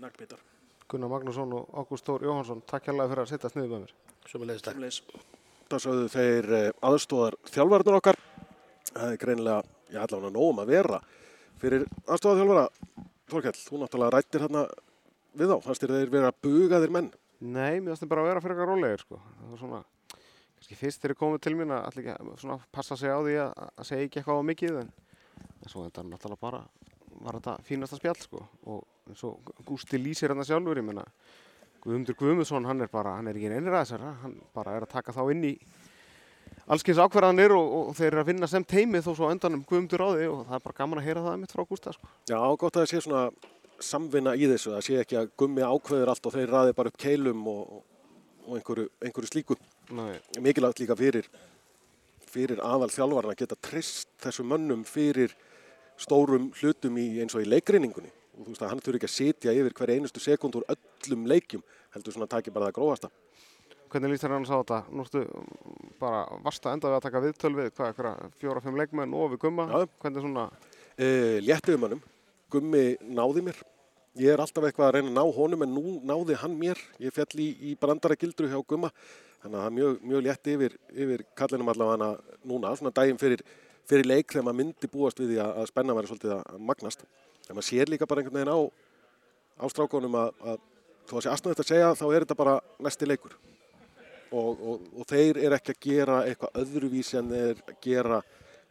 naglbitar. 0.00 0.46
Gunnar 0.88 1.12
Magnússon 1.12 1.52
og 1.58 1.76
Ágúst 1.76 2.08
Þór 2.08 2.24
Jóhansson, 2.28 2.64
takk 2.68 2.88
hérlega 2.88 3.12
fyrir 3.12 3.24
að 3.26 3.30
sitta 3.34 3.52
sniðið 3.52 3.74
með 3.74 3.84
mér. 3.84 3.94
Sumulegis 4.30 4.64
takk. 4.64 5.20
Það 5.72 5.84
sögðu 5.84 6.08
þeir 6.12 6.50
aðstóðar 6.88 7.36
þjálfarnir 7.52 7.98
okkar. 7.98 8.20
Það 8.92 9.08
er 9.08 9.20
greinilega, 9.20 9.76
ég 9.92 10.00
ætla 10.00 10.20
hann 10.20 10.30
að 10.30 10.36
nógum 10.38 10.62
að 10.64 10.72
vera 10.72 11.02
fyrir 11.60 11.84
aðstóðar 12.06 12.40
þjálfara. 12.40 12.64
Þorkell, 13.32 13.58
þú 13.68 13.80
náttúrulega 13.80 14.16
rættir 14.16 14.44
hérna 14.44 14.64
við 15.36 15.52
þá. 15.52 15.56
Fannst 15.64 15.84
þér 15.84 15.94
þeir 15.98 16.12
vera 16.16 16.32
bugaðir 16.44 16.92
menn? 16.92 17.12
Nei, 17.42 17.80
mér 17.80 17.92
finnst 17.92 18.04
það 18.04 18.12
bara 18.12 18.22
að 18.22 18.28
vera 18.30 18.42
eitthvað 18.42 18.68
rólegir 18.70 19.02
sko. 19.02 19.18
Það 19.18 19.50
var 19.50 19.60
svona, 19.62 19.80
kannski 20.58 20.78
fyrst 20.78 21.02
þeir 21.02 21.16
komið 21.18 21.42
til 21.42 21.54
mín 21.58 21.74
að 21.74 21.88
allir 21.88 22.12
ekki 22.12 22.36
svona 22.44 22.58
passa 22.74 22.98
sig 22.98 23.10
á 23.10 23.18
því 23.18 23.36
að, 23.42 23.52
að 23.72 23.88
segja 23.88 24.06
ekki 24.06 24.20
eitthvað 24.20 24.42
á 24.42 24.48
mikið 24.52 24.80
en, 24.82 24.92
en 25.42 25.72
svo 25.72 25.86
þetta 25.88 26.04
er 26.04 26.10
náttúrulega 26.12 26.44
bara 26.46 26.62
var 27.22 27.38
þetta 27.38 27.56
fínasta 27.66 27.98
spjall 27.98 28.18
sko 28.18 28.42
og 28.70 29.10
eins 29.10 29.22
og 29.26 29.54
Gústi 29.66 29.98
lýsir 30.00 30.32
hérna 30.32 30.46
sjálfur, 30.46 30.78
ég 30.78 30.86
menna 30.86 31.04
Guðmundur 31.82 32.14
Guðmundsson, 32.18 32.66
hann 32.68 32.84
er 32.84 32.90
bara, 32.90 33.16
hann 33.18 33.26
er 33.26 33.38
ekki 33.38 33.50
einræðisara, 33.50 34.12
hann 34.22 34.36
bara 34.54 34.76
er 34.76 34.86
að 34.86 34.92
taka 34.92 35.14
þá 35.14 35.22
inn 35.34 35.48
í 35.48 35.52
allskyns 36.70 37.00
ákvarðanir 37.02 37.54
og, 37.56 37.72
og 37.80 37.96
þeir 37.98 38.12
eru 38.12 38.22
að 38.22 38.30
vinna 38.30 38.48
sem 38.50 38.66
teimið 38.66 39.08
þó 39.08 39.10
svo 39.16 39.30
á 39.30 39.34
endanum 39.34 39.64
Guðmundur 39.66 40.04
á 40.06 40.08
því 40.14 40.28
og 40.30 40.44
það 40.46 40.58
er 40.58 40.64
bara 40.68 40.78
gaman 40.78 41.02
að 41.02 41.08
heyra 41.08 41.24
það 41.26 41.40
mitt 41.42 41.54
frá 41.56 41.64
Gústa 41.66 41.94
sko. 41.96 42.10
Já, 42.30 42.38
gott 42.38 42.76
að 42.76 42.84
það 42.84 42.92
sé 42.92 43.02
svona 43.02 43.24
samvinna 43.82 44.34
í 44.36 44.48
þessu, 44.50 44.72
það 44.74 44.84
sé 44.86 44.98
ekki 45.02 45.18
að 45.20 45.30
gummi 45.40 45.64
ákveður 45.64 46.12
allt 46.12 46.26
og 46.28 46.34
þeir 46.36 46.52
raði 46.52 46.74
bara 46.76 46.92
upp 46.92 46.98
keilum 47.00 47.46
og, 47.50 47.80
og 48.46 48.58
einhverju, 48.58 48.88
einhverju 49.02 49.30
slíku. 49.30 49.56
Mikilvægt 50.42 50.82
líka 50.82 50.96
fyrir, 50.98 51.28
fyrir 52.32 52.62
aðal 52.64 52.90
þjálfarna 52.92 53.34
að 53.34 53.42
geta 53.42 53.58
trist 53.68 54.10
þessum 54.22 54.52
mönnum 54.52 54.84
fyrir 54.88 55.34
stórum 56.00 56.50
hlutum 56.60 56.98
í, 56.98 57.08
eins 57.22 57.36
og 57.36 57.44
í 57.44 57.50
leikreiningunni. 57.50 58.12
Og 58.38 58.46
þú 58.46 58.54
veist 58.54 58.64
að 58.64 58.72
hann 58.72 58.80
þurfi 58.84 59.00
ekki 59.00 59.10
að 59.10 59.16
sitja 59.16 59.56
yfir 59.56 59.76
hver 59.76 59.92
einustu 59.92 60.22
sekund 60.22 60.56
úr 60.56 60.68
öllum 60.72 61.26
leikjum, 61.28 61.62
heldur 61.92 62.14
svona 62.14 62.28
að 62.30 62.38
taki 62.38 62.54
bara 62.54 62.70
það 62.70 62.78
grófasta. 62.80 63.12
hvernig 63.92 64.14
lýst 64.14 64.24
þér 64.24 64.32
hann 64.32 64.46
að 64.46 64.48
sá 64.48 64.56
þetta? 64.56 64.76
Nú 64.88 65.02
ertu 65.04 65.22
bara 66.00 66.20
vasta 66.40 66.72
enda 66.72 66.88
við 66.88 66.96
að 66.96 67.02
taka 67.04 67.20
viðtöl 67.20 67.50
við, 67.58 67.66
hvað, 67.76 68.22
fjóra-fimm 68.40 68.78
leikmenn 68.80 69.12
og 69.12 69.34
við 69.34 69.42
gumma, 69.42 69.66
hvernig 70.00 70.24
svona, 70.24 70.46
E, 71.00 71.40
Léttið 71.40 71.78
um 71.78 71.86
hannum, 71.86 72.00
gummi 72.52 72.84
náði 73.02 73.44
mér. 73.48 73.58
Ég 74.20 74.34
er 74.34 74.42
alltaf 74.44 74.66
eitthvað 74.68 74.90
að 74.90 74.94
reyna 74.98 75.08
að 75.08 75.16
ná 75.16 75.36
honum 75.38 75.62
en 75.64 75.70
nú 75.72 75.96
náði 76.04 76.36
hann 76.42 76.56
mér. 76.60 76.80
Ég 77.00 77.14
fell 77.16 77.40
í, 77.40 77.48
í 77.70 77.74
brandara 77.80 78.18
gildru 78.20 78.50
hjá 78.50 78.58
gumma. 78.68 78.90
Þannig 79.42 79.56
að 79.56 79.62
það 79.62 79.68
er 79.68 79.76
mjög, 79.78 79.94
mjög 80.10 80.24
létt 80.26 80.50
yfir, 80.52 80.74
yfir 80.92 81.22
kallinum 81.38 81.70
allavega 81.72 81.96
hana 81.96 82.40
núna, 82.46 82.74
svona 82.78 82.92
daginn 82.94 83.18
fyrir, 83.18 83.40
fyrir 83.90 84.06
leik 84.06 84.28
þegar 84.30 84.44
maður 84.46 84.58
myndi 84.60 84.90
búast 84.92 85.22
við 85.22 85.32
því 85.32 85.38
að, 85.42 85.62
spenna 85.72 85.96
væri 85.96 86.10
svolítið 86.10 86.34
að 86.36 86.60
magnast. 86.68 87.06
En 87.48 87.56
maður 87.56 87.68
sér 87.70 87.90
líka 87.90 88.06
bara 88.06 88.22
einhvern 88.22 88.38
veginn 88.38 88.52
á, 88.54 88.60
á 89.58 89.64
strákonum 89.72 90.18
að, 90.20 90.44
að 90.52 90.60
þó 91.08 91.16
að 91.16 91.24
sé 91.24 91.32
aðstæðið 91.32 91.64
að 91.64 91.70
segja 91.72 91.88
þá 91.98 92.04
er 92.10 92.26
þetta 92.26 92.38
bara 92.38 92.54
næsti 92.86 93.08
leikur. 93.08 93.34
Og, 94.32 94.60
og, 94.60 94.84
og 95.00 95.08
þeir 95.10 95.40
eru 95.42 95.58
ekki 95.58 95.74
að 95.74 95.82
gera 95.88 96.20
eitthvað 96.28 96.62
öðruvísi 96.62 97.18
en 97.18 97.32
þeir 97.32 97.64
gera 97.84 98.20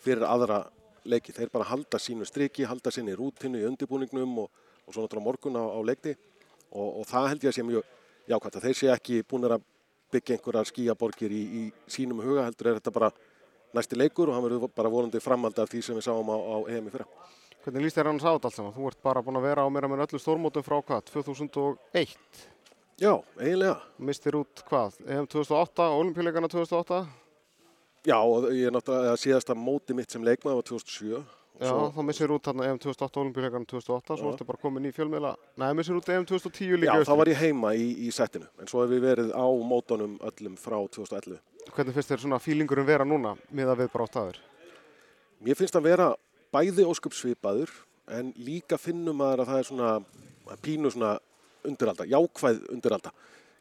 fyrir 0.01 0.25
aðra 0.29 0.63
leiki. 1.05 1.33
Þeir 1.35 1.51
bara 1.53 1.69
halda 1.69 1.99
sínu 1.99 2.27
striki, 2.27 2.67
halda 2.67 2.91
sinni 2.93 3.15
rútinu 3.17 3.61
í 3.61 3.65
undirbúningnum 3.69 4.43
og, 4.43 4.51
og 4.85 4.93
svo 4.93 5.05
náttúrulega 5.05 5.25
morgun 5.25 5.59
á, 5.59 5.63
á 5.65 5.79
leikti 5.85 6.15
og, 6.71 7.01
og 7.01 7.03
það 7.09 7.27
held 7.33 7.45
ég 7.45 7.51
að 7.51 7.57
sé 7.57 7.67
mjög 7.67 7.89
jákvæmt 8.31 8.57
að 8.57 8.67
þeir 8.67 8.79
sé 8.79 8.91
ekki 8.93 9.21
búin 9.27 9.49
að 9.49 9.59
byggja 10.11 10.37
einhverjar 10.37 10.69
skíaborgir 10.69 11.33
í, 11.33 11.41
í 11.41 11.61
sínum 11.91 12.21
huga 12.23 12.45
heldur 12.47 12.71
er 12.71 12.79
þetta 12.79 12.93
bara 12.95 13.11
næsti 13.75 13.99
leikur 13.99 14.29
og 14.29 14.35
hann 14.35 14.45
verður 14.45 14.71
bara 14.75 14.91
vonandi 14.91 15.21
framhald 15.23 15.59
af 15.59 15.71
því 15.71 15.83
sem 15.85 15.97
við 15.97 16.07
sáum 16.07 16.31
á, 16.31 16.37
á 16.37 16.55
EM 16.75 16.89
í 16.89 16.93
fyrra. 16.93 17.07
hvernig 17.63 17.85
lýst 17.85 17.97
þér 17.97 18.09
hann 18.09 18.19
að 18.19 18.25
sá 18.25 18.31
þetta 18.35 18.49
allt 18.49 18.57
saman? 18.59 18.75
Þú 18.75 18.87
ert 18.89 19.03
bara 19.05 19.23
búin 19.23 19.39
að 19.39 19.47
vera 19.47 19.63
á 19.63 19.69
mér 19.71 19.87
að 19.87 19.93
mér 19.93 20.03
öllu 20.07 20.21
stórmótum 20.21 20.65
frá 20.65 20.77
hvað, 20.81 21.03
2001? 21.13 22.15
Já, 23.01 23.13
eiginlega. 23.39 23.77
Mistir 23.97 24.37
út 24.37 24.63
hvað, 24.67 24.97
EM 25.07 25.29
2008, 25.31 25.87
olimpíuleikana 26.01 26.51
2008? 26.51 27.01
Já, 28.07 28.17
ég 28.49 28.65
er 28.65 28.73
náttúrulega 28.73 29.13
síðasta 29.21 29.53
móti 29.57 29.93
mitt 29.93 30.09
sem 30.11 30.23
leikmaður 30.25 30.61
var 30.61 30.67
2007. 30.71 31.19
og 31.21 31.61
Já, 31.61 31.69
svo- 31.69 31.91
þá 31.93 32.01
missir 32.07 32.31
út 32.33 32.41
þarna 32.47 32.65
EM 32.71 32.79
2008, 32.81 33.19
olimpíuleikana 33.21 33.65
2008, 33.69 34.15
svo 34.17 34.31
ertu 34.33 34.45
bara 34.47 34.57
komin 34.57 34.87
í 34.89 34.91
fjölmiðla, 34.95 35.35
nei, 35.61 35.73
missir 35.77 35.93
út 35.93 36.09
EM 36.09 36.25
2010 36.25 36.79
líka. 36.81 36.95
Já, 36.97 37.03
þá 37.05 37.17
var 37.19 37.29
ég 37.29 37.37
heima 37.37 37.75
í, 37.77 38.07
í 38.07 38.09
settinu, 38.11 38.47
en 38.59 38.65
svo 38.65 38.81
hefur 38.81 38.95
við 38.95 39.03
verið 39.05 39.29
á 39.37 39.45
mótunum 39.45 40.17
öllum 40.25 40.55
frá 40.57 40.79
2011. 40.89 41.37
Hvernig 41.69 41.93
finnst 41.93 42.09
þér 42.09 42.23
svona 42.23 42.39
fílingurinn 42.41 42.87
vera 42.89 43.05
núna, 43.05 43.35
miða 43.53 43.75
við 43.77 43.91
bara 43.93 44.05
á 44.05 44.09
staður? 44.09 44.37
Mér 45.45 45.55
finnst 45.59 45.75
að 45.77 45.83
vera 45.85 46.15
bæði 46.51 46.87
ósköp 46.89 47.13
svipaður, 47.13 47.69
en 48.09 48.33
líka 48.33 48.79
finnum 48.81 49.21
að 49.21 49.45
það 49.45 49.59
er 49.59 49.69
svona 49.69 49.91
að 50.49 50.57
pínu 50.65 50.89
svona 50.91 51.19
undiralda, 51.63 52.05
jákvæð 52.09 52.63
undiralda. 52.73 53.11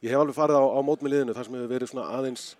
Ég 0.00 0.08
hef 0.14 0.22
alveg 0.24 0.34
farið 0.40 0.56
á, 0.56 0.64
á 0.64 0.80
mót 0.80 1.02
með 1.04 1.12
liðinu 1.12 1.34
þar 1.36 1.44
sem 1.44 1.54
hefur 1.60 1.68
verið 1.76 1.92
svona 1.92 2.08
aðeins 2.16 2.56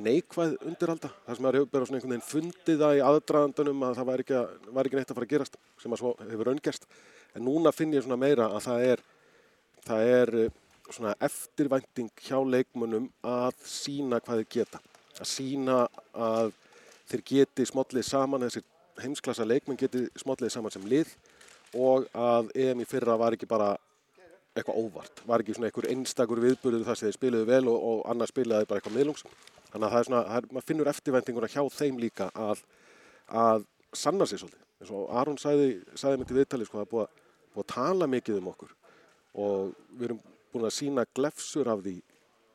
neikvæð 0.00 0.54
undiralda, 0.68 1.10
þar 1.26 1.36
sem 1.36 1.44
maður 1.44 1.58
hefur 1.58 1.70
bara 1.72 1.88
svona 1.88 1.98
einhvern 1.98 2.14
veginn 2.14 2.28
fundið 2.28 2.82
það 2.82 2.96
í 2.96 3.02
aðdraðandunum 3.08 3.84
að 3.86 3.98
það 3.98 4.08
var 4.08 4.22
ekki, 4.24 4.40
var 4.76 4.88
ekki 4.88 4.98
neitt 4.98 5.12
að 5.12 5.18
fara 5.18 5.28
að 5.28 5.32
gerast 5.34 5.58
sem 5.82 5.94
að 5.94 6.02
svo 6.02 6.12
hefur 6.20 6.50
raungerst. 6.50 6.88
En 7.36 7.46
núna 7.46 7.72
finn 7.74 7.94
ég 7.96 8.04
svona 8.04 8.20
meira 8.20 8.48
að 8.52 8.66
það 8.66 8.86
er, 8.88 9.04
það 9.86 10.12
er 10.16 10.34
eh, 10.42 10.56
svona 10.88 11.14
eftirvænting 11.28 12.10
hjá 12.24 12.38
leikmunum 12.54 13.08
að 13.26 13.62
sína 13.68 14.20
hvað 14.20 14.42
þeir 14.42 14.50
geta. 14.56 14.82
Að 15.18 15.30
sína 15.32 15.78
að 16.12 16.52
þeir 17.12 17.24
geti 17.32 17.68
smollið 17.68 18.08
saman, 18.08 18.48
þessir 18.48 18.68
heimsklassa 19.02 19.46
leikmenn 19.48 19.80
geti 19.80 20.06
smollið 20.20 20.52
saman 20.52 20.74
sem 20.74 20.84
lið 20.88 21.12
og 21.78 22.08
að 22.12 22.52
EM 22.58 22.82
í 22.84 22.88
fyrra 22.88 23.16
var 23.20 23.36
ekki 23.36 23.48
bara 23.48 23.72
eitthvað 24.52 24.78
óvart, 24.82 25.22
var 25.24 25.40
ekki 25.40 25.54
svona 25.56 25.70
einhver 25.70 25.88
einstakur 25.88 26.40
viðburður 26.42 26.84
þar 26.84 26.98
sem 26.98 27.08
þeir 27.08 27.16
spiluðu 27.16 27.48
vel 27.48 27.62
og, 27.72 27.78
og 27.88 28.02
annar 28.12 28.28
spilaði 28.28 28.68
bara 28.68 28.82
eitthvað 28.82 28.98
miðlungs. 28.98 29.24
Þannig 29.72 29.86
að 29.86 29.92
það 29.94 30.00
er 30.00 30.08
svona, 30.08 30.22
það 30.28 30.38
er, 30.38 30.48
maður 30.52 30.68
finnur 30.68 30.90
eftirvæntinguna 30.92 31.50
hjá 31.52 31.62
þeim 31.72 32.00
líka 32.02 32.28
að, 32.36 32.62
að 33.42 33.66
sanna 33.96 34.28
sig 34.28 34.42
svolítið. 34.42 34.64
En 34.82 34.88
svo 34.90 35.02
Aron 35.20 35.38
sagði, 35.40 35.68
sagði 35.96 36.20
mér 36.20 36.28
til 36.28 36.38
viðtalið 36.38 36.68
sko, 36.68 36.78
það 36.78 36.86
er 36.86 36.92
búið 36.92 37.04
að, 37.04 37.26
búið 37.52 37.64
að 37.64 37.72
tala 37.72 38.08
mikið 38.12 38.40
um 38.40 38.50
okkur. 38.52 38.74
Og 39.42 39.74
við 39.96 40.08
erum 40.08 40.22
búin 40.52 40.68
að 40.68 40.74
sína 40.76 41.06
glefsur 41.16 41.70
af 41.72 41.84
því 41.84 41.96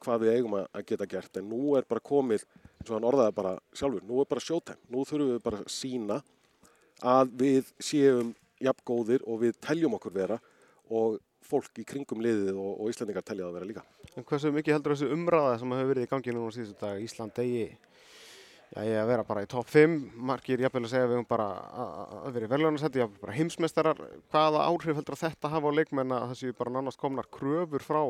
hvað 0.03 0.23
við 0.23 0.33
eigum 0.35 0.57
að, 0.59 0.81
geta 0.91 1.09
gert. 1.09 1.39
En 1.39 1.47
nú 1.49 1.61
er 1.79 1.87
bara 1.89 2.03
komið, 2.05 2.43
eins 2.77 2.91
og 2.91 2.97
hann 2.97 3.07
orðaði 3.09 3.37
bara 3.39 3.53
sjálfur, 3.73 4.03
nú 4.05 4.21
er 4.21 4.29
bara 4.29 4.43
showtime, 4.43 4.81
nú 4.93 5.05
þurfum 5.07 5.31
við 5.33 5.45
bara 5.47 5.61
að 5.63 5.71
sína 5.73 6.19
að 7.07 7.33
við 7.41 7.71
séum 7.81 8.35
jafngóðir 8.61 9.25
og 9.29 9.41
við 9.45 9.57
teljum 9.63 9.97
okkur 9.97 10.13
vera. 10.13 10.37
Og 10.93 11.17
fólk 11.47 11.79
í 11.81 11.85
kringum 11.87 12.21
liðið 12.23 12.55
og, 12.59 12.71
og 12.83 12.91
Íslandingar 12.91 13.23
telja 13.27 13.45
það 13.45 13.51
að 13.51 13.57
vera 13.59 13.69
líka. 13.71 13.83
En 14.17 14.25
hversu 14.27 14.51
mikið 14.55 14.75
heldur 14.77 14.95
þessi 14.95 15.11
umræða 15.15 15.59
sem 15.61 15.75
hefur 15.77 15.91
verið 15.93 16.07
í 16.07 16.11
gangi 16.11 16.35
núna 16.35 16.53
síðustu 16.55 16.79
dag, 16.81 17.01
Ísland 17.03 17.39
ég 18.83 18.97
að 18.99 19.07
vera 19.07 19.23
bara 19.23 19.43
í 19.45 19.47
topp 19.47 19.69
5, 19.71 19.93
margir 20.27 20.59
jafnvel 20.59 20.83
að 20.83 20.91
segja 20.91 21.07
við 21.07 21.15
höfum 21.17 21.27
bara 21.29 21.45
að- 21.71 22.33
vera 22.35 22.45
í 22.45 22.49
verðlunarsetti, 22.51 22.99
jafnvel 22.99 23.21
bara 23.21 23.35
heimsmeistarar, 23.37 24.01
hvaða 24.33 24.65
áhrif 24.67 24.97
heldur 24.99 25.15
að 25.15 25.21
þetta 25.23 25.51
hafa 25.53 25.71
á 25.71 25.77
leikmenn 25.77 26.11
að 26.11 26.25
það 26.27 26.39
séu 26.41 26.57
bara 26.57 26.73
nánast 26.75 26.99
komnar 26.99 27.29
kröfur 27.31 27.79
frá 27.85 28.01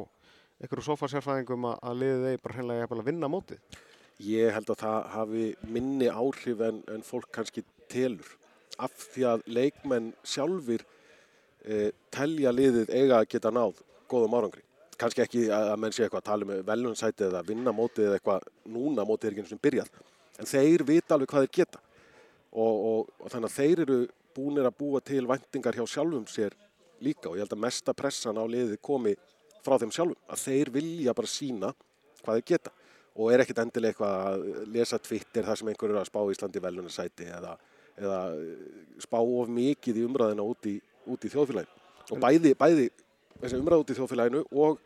einhverju 0.57 0.87
sofasérfræðingum 0.87 1.67
að, 1.69 1.77
að 1.85 1.99
liðið 2.01 2.27
eigi 2.31 2.41
bara 2.41 2.55
hreinlega 2.57 2.81
jafnvel 2.81 2.99
að 3.03 3.09
vinna 3.11 3.29
mótið? 3.29 3.59
Ég 4.25 4.53
held 4.57 4.69
að 4.73 4.81
það 4.81 4.99
hafi 5.13 5.45
minni 5.77 6.07
áhrif 6.09 6.61
en, 6.65 6.81
en 6.89 7.05
fólk 7.05 7.29
kannski 7.37 7.61
telur 7.87 8.25
af 8.81 8.91
því 9.13 9.27
að 9.29 9.43
leikmenn 9.45 10.09
sjálfur 10.25 10.81
e, 11.67 11.89
telja 12.13 12.53
liðið 12.55 12.91
eiga 12.93 13.19
að 13.19 13.29
geta 13.33 13.51
náð 13.53 13.81
góðum 14.09 14.37
árangri. 14.39 14.63
Kannski 14.97 15.21
ekki 15.21 15.43
að, 15.53 15.73
menn 15.77 15.93
sé 15.93 16.05
eitthvað 16.05 16.23
að 16.23 16.29
tala 16.29 16.47
um 16.47 16.53
velunsæti 16.65 17.27
eða 17.27 17.43
vinna 17.45 17.73
mótið 17.75 18.07
eða 18.07 18.19
eitthvað 18.19 18.47
núna 18.73 19.05
mótið 19.05 19.29
er 19.29 19.35
ekki 19.35 19.43
eins 19.45 19.57
og 19.57 19.63
byrjað. 19.67 19.91
En 20.37 20.49
þeir 20.49 20.85
vita 20.87 21.15
alveg 21.15 21.33
hvað 21.33 21.45
þeir 21.45 21.55
geta 21.59 21.81
og, 22.51 22.73
og, 22.73 23.11
og 23.21 23.33
þannig 23.33 23.51
að 23.51 23.57
þeir 23.57 23.83
eru 23.85 23.99
búinir 24.37 24.69
að 24.69 24.77
búa 24.79 25.01
til 25.05 25.23
væntingar 25.29 25.77
hjá 25.77 25.85
sjálfum 25.89 26.25
sér 26.29 26.55
líka 27.03 27.29
og 27.29 27.37
ég 27.37 27.45
held 27.45 27.53
að 27.53 27.63
mesta 27.67 27.93
pressan 27.97 28.39
á 28.41 28.43
liðið 28.49 28.81
komi 28.81 29.13
frá 29.65 29.77
þeim 29.81 29.93
sjálfum. 29.93 30.19
Að 30.29 30.43
þeir 30.47 30.73
vilja 30.73 31.15
bara 31.17 31.31
sína 31.31 31.73
hvað 32.23 32.39
þeir 32.39 32.49
geta 32.53 32.73
og 33.17 33.31
er 33.33 33.41
ekkit 33.41 33.61
endilega 33.63 33.93
eitthvað 33.93 34.27
að 34.29 34.73
lesa 34.73 34.99
Twitter 35.01 35.45
þar 35.45 35.59
sem 35.59 35.71
einhver 35.71 35.91
eru 35.91 36.01
að 36.01 36.09
spá 36.09 36.19
Íslandi 36.33 36.61
velunarsæti 36.61 37.29
eða, 37.33 37.55
eða 37.97 38.19
spá 39.01 39.17
of 39.21 39.49
mikið 39.49 40.01
í 40.01 40.05
umræðina 40.05 40.45
út 40.45 40.69
í, 40.69 40.75
út 41.07 41.25
í 41.25 41.31
þjóðfélaginu. 41.33 41.83
Og 42.13 42.21
bæði, 42.23 42.53
bæði 42.59 42.87
þessi 43.41 43.59
umræð 43.59 43.83
út 43.83 43.91
í 43.91 43.97
þjóðfélaginu 43.97 44.43
og 44.63 44.79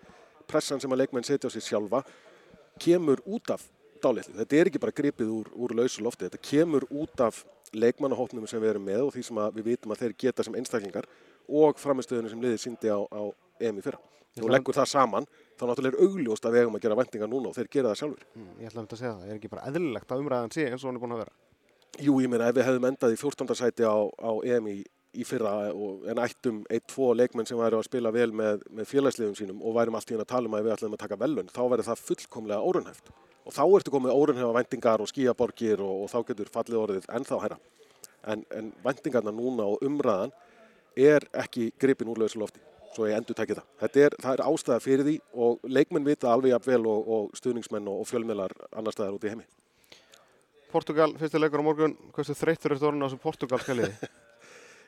pressan 0.50 0.82
sem 0.82 0.92
að 0.92 1.04
leikmenn 1.04 1.28
setja 1.28 1.50
á 1.50 1.54
sig 1.54 1.66
sjálfa 1.66 2.04
kemur 2.82 3.22
út 3.26 3.54
af 3.54 3.66
dálitlu. 4.02 4.36
Þetta 4.40 4.58
er 4.58 4.70
ekki 4.70 4.82
bara 4.82 4.96
gripið 4.96 5.34
úr, 5.34 5.50
úr 5.54 5.76
lausu 5.78 6.04
lofti, 6.04 6.28
þetta 6.28 6.42
kemur 6.42 6.88
út 6.90 7.22
af 7.24 7.44
leikmannahópnum 7.72 8.48
sem 8.50 8.62
við 8.62 8.74
erum 8.74 8.88
með 8.88 9.06
og 9.08 9.14
því 9.16 9.26
sem 9.28 9.42
við 9.58 9.68
vitum 9.70 9.94
að 9.94 10.02
þeir 10.04 10.16
geta 10.26 10.46
sem 10.46 10.58
einstaklingar 10.60 11.08
og 11.48 11.80
framistöðunum 11.80 12.34
sem 12.34 12.42
liðið 12.42 12.64
síndi 12.66 12.92
á, 12.92 13.00
á 13.00 13.22
EM 13.62 13.80
í 13.80 13.86
fyrra. 13.86 14.02
Þú 14.32 14.48
leggur 14.48 14.76
það 14.76 14.88
saman, 14.88 15.26
þá 15.60 15.64
náttúrulega 15.68 15.98
er 15.98 16.08
augljóst 16.08 16.46
að 16.48 16.54
við 16.56 16.64
eigum 16.64 16.76
að 16.78 16.84
gera 16.86 16.98
vendingar 17.00 17.30
núna 17.32 17.50
og 17.50 17.56
þeir 17.58 17.70
gera 17.72 17.92
það 17.92 18.00
sjálfur. 18.00 18.28
Mm, 18.32 18.52
ég 18.62 18.70
ætla 18.70 18.80
um 18.80 18.86
þetta 18.86 18.96
að 18.96 19.02
segja 19.02 19.14
það, 19.14 19.26
er 19.28 19.40
ekki 19.40 19.52
bara 19.52 19.66
eðlilegt 19.68 20.14
að 20.14 20.22
umræðan 20.24 20.54
sé 20.56 20.68
eins 20.70 20.86
og 20.86 20.88
hann 20.88 21.00
er 21.00 21.04
búin 21.04 21.16
að 21.16 21.24
vera? 21.26 21.34
Jú, 22.00 22.16
ég 22.24 22.32
meina 22.32 22.48
ef 22.48 22.56
við 22.56 22.68
hefðum 22.70 22.88
endað 22.88 23.16
í 23.16 23.20
14. 23.20 23.58
sæti 23.60 23.84
á, 23.84 23.98
á 24.00 24.32
EM 24.48 24.70
í, 25.12 25.26
fyrra 25.28 25.54
og, 25.74 26.06
en 26.10 26.22
ættum 26.24 26.62
1-2 26.72 27.10
leikmenn 27.20 27.48
sem 27.50 27.60
væri 27.60 27.78
að 27.78 27.88
spila 27.88 28.14
vel 28.16 28.30
með, 28.36 28.64
með 28.72 28.88
félagsliðum 28.92 29.36
sínum 29.38 29.60
og 29.66 29.76
værum 29.78 29.98
allt 29.98 30.12
í 30.12 30.16
hérna 30.16 30.26
að 30.28 30.32
tala 30.32 30.50
um 30.50 30.58
að 30.58 30.68
við 30.68 30.76
ætlum 30.76 30.96
að 30.96 31.04
taka 31.04 31.20
velun, 31.20 31.52
þá 31.52 31.62
væri 31.74 31.88
það 31.88 32.06
fullkomlega 32.08 32.70
órunhæft. 32.72 33.12
Og 33.42 33.56
þá 33.56 33.62
ertu 33.66 33.94
komið 33.94 34.16
órunhefa 34.16 34.56
vendingar 34.56 35.02
og 35.02 35.10
skíaborgir 35.10 35.82
og, 35.82 36.04
og 36.04 36.12
þá 36.12 36.20
getur 36.30 36.52
fallið 36.54 36.82
orðið 36.84 37.08
ennþá 37.18 37.40
hæra. 37.42 37.60
En, 38.32 38.44
en 38.54 38.70
vendingarna 38.86 39.34
núna 39.34 39.66
og 39.74 39.82
umræðan 39.86 40.34
er 40.96 41.26
ekki 41.42 41.72
gripin 41.82 42.12
úr 42.12 42.22
lausu 42.22 42.40
lofti, 42.40 42.62
svo 42.94 43.08
ég 43.10 43.18
endur 43.18 43.38
tekið 43.38 43.62
það. 43.62 43.72
Þetta 43.82 44.06
er, 44.06 44.18
það 44.22 44.36
er 44.36 44.46
ástæða 44.46 44.84
fyrir 44.84 45.08
því 45.08 45.16
og 45.48 45.66
leikmenn 45.66 46.06
vita 46.06 46.30
alveg 46.30 46.54
jafn 46.54 46.70
vel 46.70 46.84
og, 46.92 47.12
og 47.16 47.36
stuðningsmenn 47.40 47.90
og, 47.90 48.06
fjölmiðlar 48.12 48.54
annar 48.70 48.96
staðar 48.96 49.18
út 49.18 49.26
í 49.26 49.34
heimi. 49.34 49.48
Portugal, 50.72 51.12
fyrsti 51.20 51.42
leikur 51.42 51.66
á 51.66 51.68
morgun, 51.68 51.98
hversu 52.16 52.38
þreyttur 52.38 52.78
ertu 52.78 52.92
orðin 52.92 53.04
á 53.04 53.08
þessum 53.10 53.26
portugalska 53.26 53.76
liði? 53.76 54.12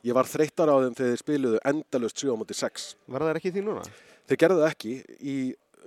Ég 0.03 0.11
var 0.11 0.27
þreyttar 0.27 0.67
á 0.67 0.75
þeim 0.83 0.95
þegar 0.97 1.13
þeir 1.13 1.21
spiluðu 1.21 1.59
endalust 1.69 2.19
7 2.19 2.33
á 2.35 2.39
móti 2.39 2.55
6. 2.59 2.87
Verða 3.07 3.29
þær 3.29 3.37
ekki 3.39 3.51
því 3.55 3.61
núna? 3.63 3.83
Þeir 4.27 4.39
gerðu 4.41 4.63
það 4.63 4.73
ekki 4.73 4.95
í 5.23 5.35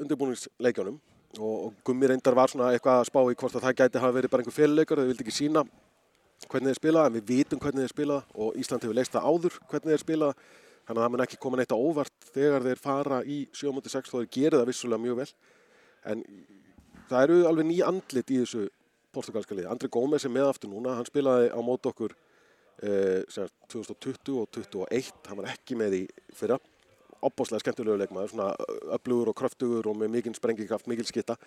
undirbúningsleikjónum 0.00 0.94
og, 1.37 1.57
og 1.66 1.74
Gummi 1.85 2.09
reyndar 2.09 2.37
var 2.38 2.48
svona 2.48 2.70
eitthvað 2.72 3.02
að 3.02 3.11
spá 3.11 3.18
í 3.20 3.37
hvort 3.37 3.59
að 3.59 3.66
það 3.66 3.76
gæti 3.83 4.00
hafa 4.00 4.16
verið 4.16 4.33
bara 4.33 4.44
einhver 4.44 4.57
féluleikar, 4.57 5.02
þeir 5.02 5.11
vildi 5.11 5.26
ekki 5.26 5.37
sína 5.37 5.64
hvernig 6.46 6.72
þeir 6.72 6.81
spilaða, 6.81 7.11
en 7.11 7.16
við 7.18 7.26
vitum 7.29 7.61
hvernig 7.61 7.85
þeir 7.85 7.92
spilaða 7.92 8.40
og 8.40 8.57
Ísland 8.61 8.87
hefur 8.87 8.96
leist 8.96 9.12
það 9.12 9.29
áður 9.29 9.59
hvernig 9.68 9.92
þeir 9.92 10.05
spilaða, 10.05 10.48
þannig 10.87 11.00
að 11.00 11.05
það 11.05 11.12
mun 11.12 11.24
ekki 11.26 11.40
koma 11.44 11.61
neitt 11.61 11.74
á 11.76 11.76
óvart 11.76 12.31
þegar 12.33 12.66
þeir 12.70 12.83
fara 12.87 13.22
í 13.24 13.38
7.6 13.52 14.12
þó 14.12 14.16
þeir 14.16 14.31
gerir 14.38 14.59
það 14.61 14.70
vissulega 14.70 15.05
mjög 15.05 15.20
vel 15.20 15.29
en 16.12 16.24
það 17.11 17.26
eru 17.26 17.38
alveg 17.50 17.68
ný 17.68 17.79
andlit 17.85 18.33
í 18.33 18.40
þessu 18.40 18.68
portugalska 19.16 19.57
liði. 19.57 19.68
Andri 19.72 19.92
Gómez 19.92 20.24
er 20.24 20.33
með 20.33 20.50
aftur 20.52 20.72
núna, 20.72 20.96
hann 20.96 21.09
spilaði 21.09 21.48
á 21.52 21.61
mót 21.64 21.88
okkur 21.88 22.16
eh, 22.82 23.22
sem 23.28 23.46
sagt 23.46 23.54
2020 23.72 24.40
og 24.42 24.50
2021, 24.54 25.12
hann 25.28 25.40
var 25.40 25.50
ekki 25.52 25.78
með 25.78 25.98
í 26.00 26.02
fyrra. 26.36 26.58
Opbáslega 27.24 27.64
skemmtilegu 27.64 27.96
leikmaður, 28.00 28.32
svona 28.34 28.50
öflugur 28.96 29.32
og 29.32 29.36
kröftugur 29.38 29.90
og 29.90 29.98
með 29.98 30.12
mikinn 30.18 30.36
sprengikraft, 30.36 30.88
mikil 30.90 31.06
skitta 31.08 31.38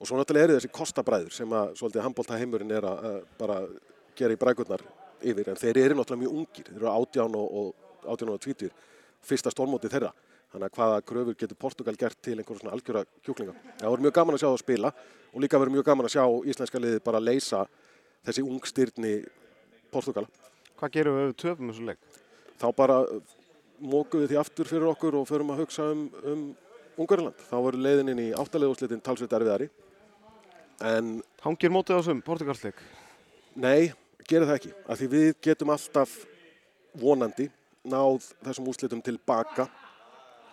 og 0.00 0.08
svo 0.08 0.18
náttúrulega 0.18 0.48
eru 0.48 0.58
þessi 0.58 0.72
kostabræður 0.74 1.34
sem 1.34 1.52
að 1.54 1.74
svolítið 1.78 2.02
handbólta 2.04 2.38
heimurinn 2.40 2.72
er 2.74 2.86
að, 2.88 3.04
að 3.08 3.18
bara 3.38 3.58
gera 4.18 4.34
í 4.34 4.40
brækurnar 4.40 4.82
yfir. 5.22 5.50
En 5.52 5.60
þeir 5.60 5.80
eru 5.84 5.98
náttúrulega 5.98 6.22
mjög 6.24 6.38
ungir, 6.40 6.70
þeir 6.70 6.80
eru 6.80 6.90
átján 6.90 7.36
og, 7.38 7.58
og 7.60 8.10
átján 8.14 8.32
og 8.34 8.40
tvítir, 8.42 8.72
fyrsta 9.24 9.52
stórmóti 9.54 9.92
þeirra. 9.92 10.10
Þannig 10.54 10.70
að 10.70 10.78
hvaða 10.78 11.04
kröfur 11.08 11.38
getur 11.38 11.58
Portugal 11.58 11.96
gert 11.98 12.18
til 12.22 12.36
einhverjum 12.36 12.60
svona 12.60 12.74
algjöra 12.76 13.04
kjúklinga? 13.26 13.54
Það 13.80 13.94
voru 13.94 14.04
mjög 14.04 14.16
gaman 14.18 14.36
að 14.36 14.42
sjá 14.42 14.48
það 14.48 14.60
spila 14.62 14.92
og 15.32 15.42
líka 15.42 15.58
verður 15.58 15.74
mjög 15.74 15.88
gaman 15.88 16.06
að 16.06 16.14
sjá 16.14 16.24
íslenska 16.52 16.82
liði 16.82 17.00
bara 17.02 17.22
leysa 17.22 17.64
þessi 18.26 18.44
ungstyrni 18.46 19.14
Portugal 19.90 20.28
Hvað 20.78 20.94
gerum 20.98 21.18
við 21.18 21.24
ef 21.24 21.32
við 21.32 21.40
töfum 21.44 21.72
þessu 21.72 21.88
leik? 21.88 22.14
þá 22.60 22.68
bara 22.76 22.98
mókum 23.84 24.22
við 24.22 24.32
því 24.32 24.40
aftur 24.40 24.70
fyrir 24.70 24.90
okkur 24.92 25.18
og 25.18 25.26
förum 25.28 25.52
að 25.54 25.64
hugsa 25.64 25.88
um, 25.92 26.04
um 26.24 26.44
Ungariland. 27.00 27.40
Þá 27.48 27.56
voru 27.58 27.80
leiðinin 27.82 28.22
í 28.22 28.28
áttaleguðslitin 28.38 29.02
talsveit 29.04 29.32
erfiðari. 29.34 29.66
En 30.84 31.16
Hangir 31.42 31.72
mótið 31.74 31.98
á 31.98 32.00
þessum 32.00 32.22
Portugalsleik? 32.26 32.78
nei, 33.54 33.92
gerir 34.26 34.48
það 34.48 34.56
ekki. 34.58 34.72
Af 34.90 34.98
því 34.98 35.08
við 35.12 35.28
getum 35.42 35.72
alltaf 35.74 36.14
vonandi 36.98 37.48
náð 37.86 38.30
þessum 38.46 38.70
úrslitum 38.70 39.02
tilbaka 39.04 39.68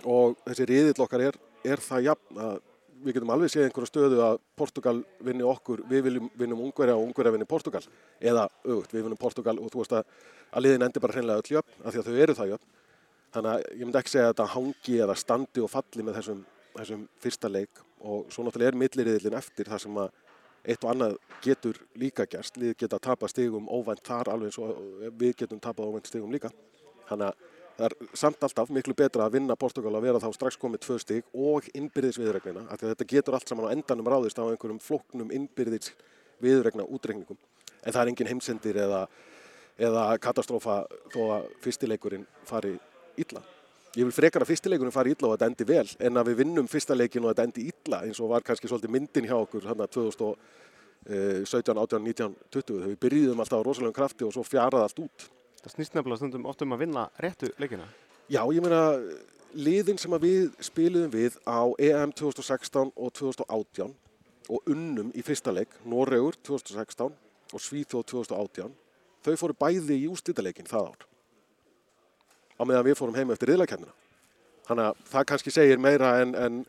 og 0.06 0.36
þessi 0.46 0.68
riðill 0.70 1.06
okkar 1.06 1.24
er, 1.30 1.38
er 1.66 1.82
það 1.82 2.08
jafn 2.10 2.42
að 2.42 2.60
við 3.02 3.18
getum 3.18 3.32
alveg 3.34 3.52
séð 3.52 3.68
einhverju 3.68 3.90
stöðu 3.90 4.20
að 4.26 4.38
Portugal 4.58 4.98
vinni 5.26 5.46
okkur, 5.48 5.84
við 5.90 6.08
vinnum 6.38 6.64
Ungverja 6.68 6.96
og 6.98 7.08
Ungverja 7.08 7.34
vinni 7.36 7.48
Portugal. 7.50 7.82
Eða 8.20 8.48
auðvitað, 8.66 8.96
við 8.96 9.06
vinnum 9.08 9.22
Portugal 9.22 9.58
og 9.58 9.72
þú 9.74 9.82
veist 9.82 9.96
að, 9.98 10.16
að 10.52 10.66
liðin 10.66 10.88
endi 10.88 11.04
bara 11.04 11.18
hreinlega 11.18 11.44
öll 11.44 11.56
jöfn 11.56 11.86
af 11.86 11.94
því 11.94 12.02
að 12.02 12.10
þau 12.10 12.24
eru 12.26 12.38
það 12.40 12.52
jöfn. 12.54 12.74
Þannig 13.32 13.52
að 13.52 13.64
ég 13.70 13.86
myndi 13.86 14.02
ekki 14.02 14.14
segja 14.14 14.26
að 14.28 14.34
þetta 14.34 14.50
hangi 14.56 14.98
eða 15.06 15.16
standi 15.22 15.64
og 15.64 15.72
falli 15.72 16.06
með 16.06 16.20
þessum, 16.20 16.42
þessum 16.76 17.06
fyrsta 17.24 17.52
leik. 17.52 17.86
Og 18.02 18.34
svo 18.34 18.46
náttúrulega 18.46 18.74
er 18.74 18.82
milliriðilin 18.82 19.40
eftir 19.40 19.72
þar 19.72 19.86
sem 19.86 20.02
að 20.02 20.12
eitt 20.62 20.84
og 20.84 20.92
annað 20.92 21.16
getur 21.42 21.80
líka 21.98 22.28
gerst, 22.30 22.60
lið 22.62 22.76
geta 22.78 23.00
að 23.00 23.08
tapa 23.08 23.30
stigum 23.32 23.70
óvænt 23.72 24.04
þar 24.06 24.30
alveg 24.34 24.52
eins 24.52 24.60
og 24.62 25.16
við 25.18 25.40
getum 25.40 25.62
tapað 25.64 25.90
óvænt 25.90 26.12
stigum 26.12 26.34
líka. 26.34 26.52
Þannig 27.10 27.32
að 27.32 27.61
það 27.82 27.88
er 27.90 28.18
samt 28.18 28.44
alltaf 28.46 28.70
miklu 28.74 28.94
betra 28.98 29.26
að 29.26 29.38
vinna 29.40 29.58
Portugal 29.58 29.96
að 29.98 30.06
vera 30.06 30.22
þá 30.22 30.30
strax 30.36 30.58
komið 30.62 30.84
tvö 30.86 30.98
stig 31.02 31.30
og 31.34 31.68
innbyrðis 31.78 32.20
viðregnina 32.22 32.68
af 32.68 32.78
því 32.78 32.88
að 32.88 32.94
þetta 32.94 33.08
getur 33.14 33.38
allt 33.38 33.50
saman 33.50 33.72
á 33.72 33.74
endanum 33.74 34.10
ráðist 34.12 34.38
á 34.38 34.46
einhverjum 34.46 34.82
flóknum 34.84 35.34
innbyrðis 35.34 35.94
viðregna 36.44 36.86
útregningum 36.86 37.40
en 37.82 37.96
það 37.96 38.02
er 38.04 38.12
engin 38.12 38.30
heimsendir 38.30 38.78
eða, 38.84 39.02
eða 39.82 40.06
katastrófa 40.22 40.84
þó 41.14 41.22
að 41.38 41.50
fyrstileikurinn 41.64 42.28
fari 42.46 42.76
illa. 43.22 43.42
Ég 43.98 44.08
vil 44.08 44.16
frekar 44.16 44.46
að 44.46 44.54
fyrstileikurinn 44.54 44.94
fari 44.94 45.16
illa 45.16 45.28
og 45.28 45.34
að 45.34 45.40
þetta 45.40 45.52
endi 45.52 45.70
vel 45.74 46.08
en 46.08 46.22
að 46.22 46.32
við 46.32 46.42
vinnum 46.46 46.70
fyrsta 46.72 46.96
leikin 46.96 47.26
og 47.26 47.32
að 47.32 47.34
þetta 47.34 47.48
endi 47.50 47.68
illa 47.74 48.04
eins 48.06 48.22
og 48.22 48.32
var 48.32 48.46
kannski 48.46 48.70
svolítið 48.70 48.94
myndin 48.94 49.28
hjá 49.28 49.36
okkur 49.40 49.68
hann 49.68 49.82
að 49.84 49.94
2017, 49.98 51.82
18, 51.82 52.06
19, 52.06 52.40
20 52.54 52.78
þegar 52.78 52.94
við 52.94 53.02
byrjuðum 53.08 53.44
alltaf 53.44 53.66
á 53.66 53.68
rosalegum 53.68 53.98
krafti 53.98 54.28
og 54.28 54.36
svo 54.36 54.46
fjaraði 54.48 54.86
allt 54.86 55.06
út. 55.08 55.32
Það 55.62 55.76
snýst 55.76 55.96
nefnilega 55.96 56.22
stundum 56.22 56.48
oft 56.50 56.64
um 56.66 56.74
að 56.74 56.86
vinna 56.86 57.04
réttu 57.22 57.52
leikina. 57.62 57.86
Já, 58.32 58.42
ég 58.50 58.64
meina 58.64 58.82
liðin 59.54 60.00
sem 60.02 60.14
við 60.24 60.50
spiliðum 60.64 61.12
við 61.14 61.38
á 61.46 61.70
EM 61.78 62.14
2016 62.18 62.94
og 62.96 63.14
2018 63.20 63.94
og 64.52 64.72
unnum 64.72 65.12
í 65.14 65.24
fyrsta 65.26 65.54
leik, 65.54 65.74
Noregur 65.86 66.38
2016 66.48 67.14
og 67.52 67.62
Svíþjóð 67.62 68.08
2018, 68.10 68.74
þau 69.22 69.34
fóru 69.38 69.58
bæði 69.60 70.00
í 70.02 70.10
ústýttaleikin 70.10 70.70
það 70.70 70.92
ár. 70.92 71.08
Á 72.58 72.62
meðan 72.66 72.88
við 72.88 72.98
fórum 72.98 73.18
heim 73.20 73.34
eftir 73.34 73.52
riðlakennina. 73.52 73.94
Þannig 74.68 74.90
að 74.90 75.06
það 75.12 75.28
kannski 75.30 75.54
segir 75.54 75.82
meira 75.82 76.16
en, 76.24 76.34
en, 76.36 76.62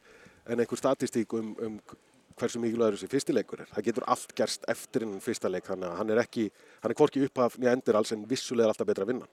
en 0.49 0.63
einhver 0.63 0.81
statistík 0.81 1.33
um, 1.39 1.55
um 1.63 1.79
hversu 2.43 2.63
mikilvægur 2.63 2.99
þessi 2.99 3.11
fyrstileikur 3.13 3.63
er. 3.65 3.71
Það 3.73 3.87
getur 3.89 4.09
allt 4.15 4.35
gerst 4.39 4.67
eftir 4.71 5.07
inn 5.07 5.15
fyrsta 5.23 5.51
leik, 5.53 5.69
þannig 5.71 5.89
að 5.89 5.97
hann 6.01 6.13
er 6.13 6.21
ekki, 6.25 6.49
hann 6.83 6.93
er 6.93 6.99
hvorki 6.99 7.23
upphaf 7.29 7.57
nýja 7.61 7.77
endur 7.77 7.99
alls 8.01 8.13
en 8.17 8.27
vissulega 8.29 8.69
er 8.69 8.75
alltaf 8.75 8.91
betra 8.91 9.07
að 9.07 9.15
vinna. 9.15 9.31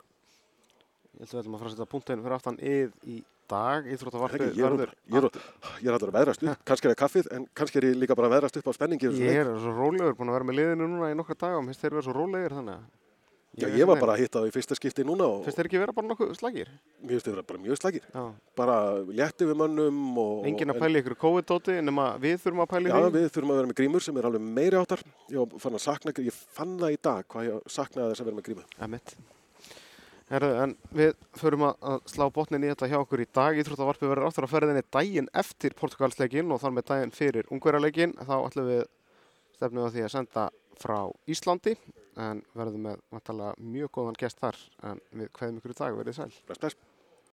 Ég 1.20 1.26
held 1.26 1.34
að 1.34 1.36
við 1.36 1.42
ætlum 1.42 1.58
að 1.58 1.62
fara 1.64 1.70
að 1.70 1.76
setja 1.76 1.92
punktinn 1.92 2.24
fyrir 2.24 2.38
aftan 2.38 2.60
yð 2.62 2.94
í 3.10 3.18
dag. 3.50 3.88
Íþróttavarpið 3.96 4.46
er, 4.46 4.54
verður... 4.62 4.94
ég, 5.10 5.26
er, 5.26 5.42
ég 5.82 5.90
er 5.90 5.98
alltaf 5.98 6.12
að 6.12 6.18
veðrast 6.20 6.46
upp, 6.46 6.62
kannski 6.70 6.88
er 6.88 6.94
það 6.94 7.02
kaffið, 7.02 7.30
en 7.36 7.48
kannski 7.60 7.82
er 7.82 7.90
ég 7.90 8.00
líka 8.00 8.18
bara 8.20 8.30
að 8.30 8.36
veðrast 8.38 8.62
upp 8.62 8.70
á 8.70 8.74
spenningi. 8.78 9.12
Ég 9.20 9.42
er 9.42 9.52
svo 9.60 9.74
rólegur, 9.76 10.16
búin 10.20 10.32
að 10.32 10.40
vera 10.40 10.50
með 10.50 10.60
liðinu 10.62 10.90
núna 10.94 11.12
í 11.12 11.18
nokkra 11.18 11.38
daga 11.42 11.60
og 11.60 11.66
minnst 11.68 11.84
þeir 11.84 11.98
vera 11.98 12.06
svo 12.08 12.16
rólegir 12.16 12.56
þannig 12.60 12.78
að... 12.78 12.88
Já, 13.62 13.68
er 13.70 13.78
ég 13.80 13.90
var 13.90 14.00
bara 14.02 14.16
að 14.16 14.22
hitta 14.24 14.40
það 14.42 14.50
í 14.50 14.54
fyrsta 14.56 14.78
skipti 14.78 15.06
núna 15.08 15.28
og 15.28 15.46
Finnst 15.46 15.60
þeir 15.60 15.70
ekki 15.70 15.82
vera 15.82 15.96
bara 15.96 16.10
nokkuð 16.10 16.34
slagir? 16.40 16.70
mér 17.04 17.14
finnst 17.16 17.30
þeir 17.30 17.42
bara 17.50 17.62
mjög 17.64 17.80
slagir. 17.82 18.06
Já. 18.14 18.24
Bara 18.60 18.78
létti 19.20 19.48
við 19.50 19.60
mönnum 19.64 20.00
og... 20.24 20.46
Engin 20.50 20.72
að 20.74 20.78
en- 20.78 20.84
pæla 20.86 21.02
ykkur 21.04 21.18
COVID-dóti 21.24 21.80
nema 21.86 22.06
við 22.22 22.38
þurfum 22.44 22.64
að 22.66 22.72
pæla 22.76 22.90
í 22.90 22.94
Já, 22.94 23.10
við 23.18 23.28
þurfum 23.34 23.52
að 23.56 23.60
vera 23.62 23.72
með 23.72 23.80
grímur 23.82 24.06
sem 24.06 24.22
er 24.22 24.30
alveg 24.30 24.48
meiri 24.60 24.80
áttar. 24.80 25.04
Ég 25.34 25.58
fann 25.66 25.80
að 25.80 25.84
sakna, 25.88 26.16
ég 26.30 26.40
fann 26.60 26.78
það 26.80 26.96
í 26.96 27.02
dag 27.10 27.28
hvað 27.34 27.50
ég 27.50 27.68
saknaði 27.80 28.14
þess 28.14 28.24
að 28.24 28.32
vera 28.32 28.40
með 28.40 28.48
grímu. 28.50 28.66
Emmett. 28.88 29.16
Herðu, 30.30 30.50
en 30.62 30.74
við 30.94 31.16
förum 31.42 31.64
að, 31.66 31.78
að 31.90 32.02
slá 32.12 32.28
botnin 32.30 32.62
í 32.62 32.70
þetta 32.70 32.90
hjá 32.92 33.00
okkur 33.02 33.24
í 33.24 33.26
dag. 33.34 33.58
Íþróttavarpið 33.64 34.12
verður 34.12 34.28
áttur 34.28 34.46
að 34.46 34.52
ferðinni 34.52 34.84
daginn 34.94 35.30
eftir 35.42 35.74
Portugalsleikin 35.80 36.52
og 36.54 36.62
þar 36.62 36.76
með 36.76 36.86
daginn 36.92 37.14
fyrir 37.18 37.50
Ungverjarleikin. 37.50 38.14
Þá 38.22 38.36
ætlum 38.44 38.68
við 38.70 38.84
stefnum 39.58 39.88
að 39.88 39.96
því 39.96 40.04
að 40.06 40.14
senda 40.14 40.44
frá 40.80 41.00
Íslandi 41.34 41.74
en 42.20 42.44
verðum 42.58 42.88
með 42.90 43.04
mjög 43.64 43.92
góðan 43.96 44.20
gest 44.20 44.42
þar 44.44 44.60
en 44.92 45.04
við 45.12 45.32
kveðum 45.38 45.60
ykkur 45.62 45.76
í 45.76 45.80
dag, 45.80 46.00
verið 46.00 46.20
sæl. 46.20 46.32
Bless, 46.48 46.62
bless. 46.62 46.89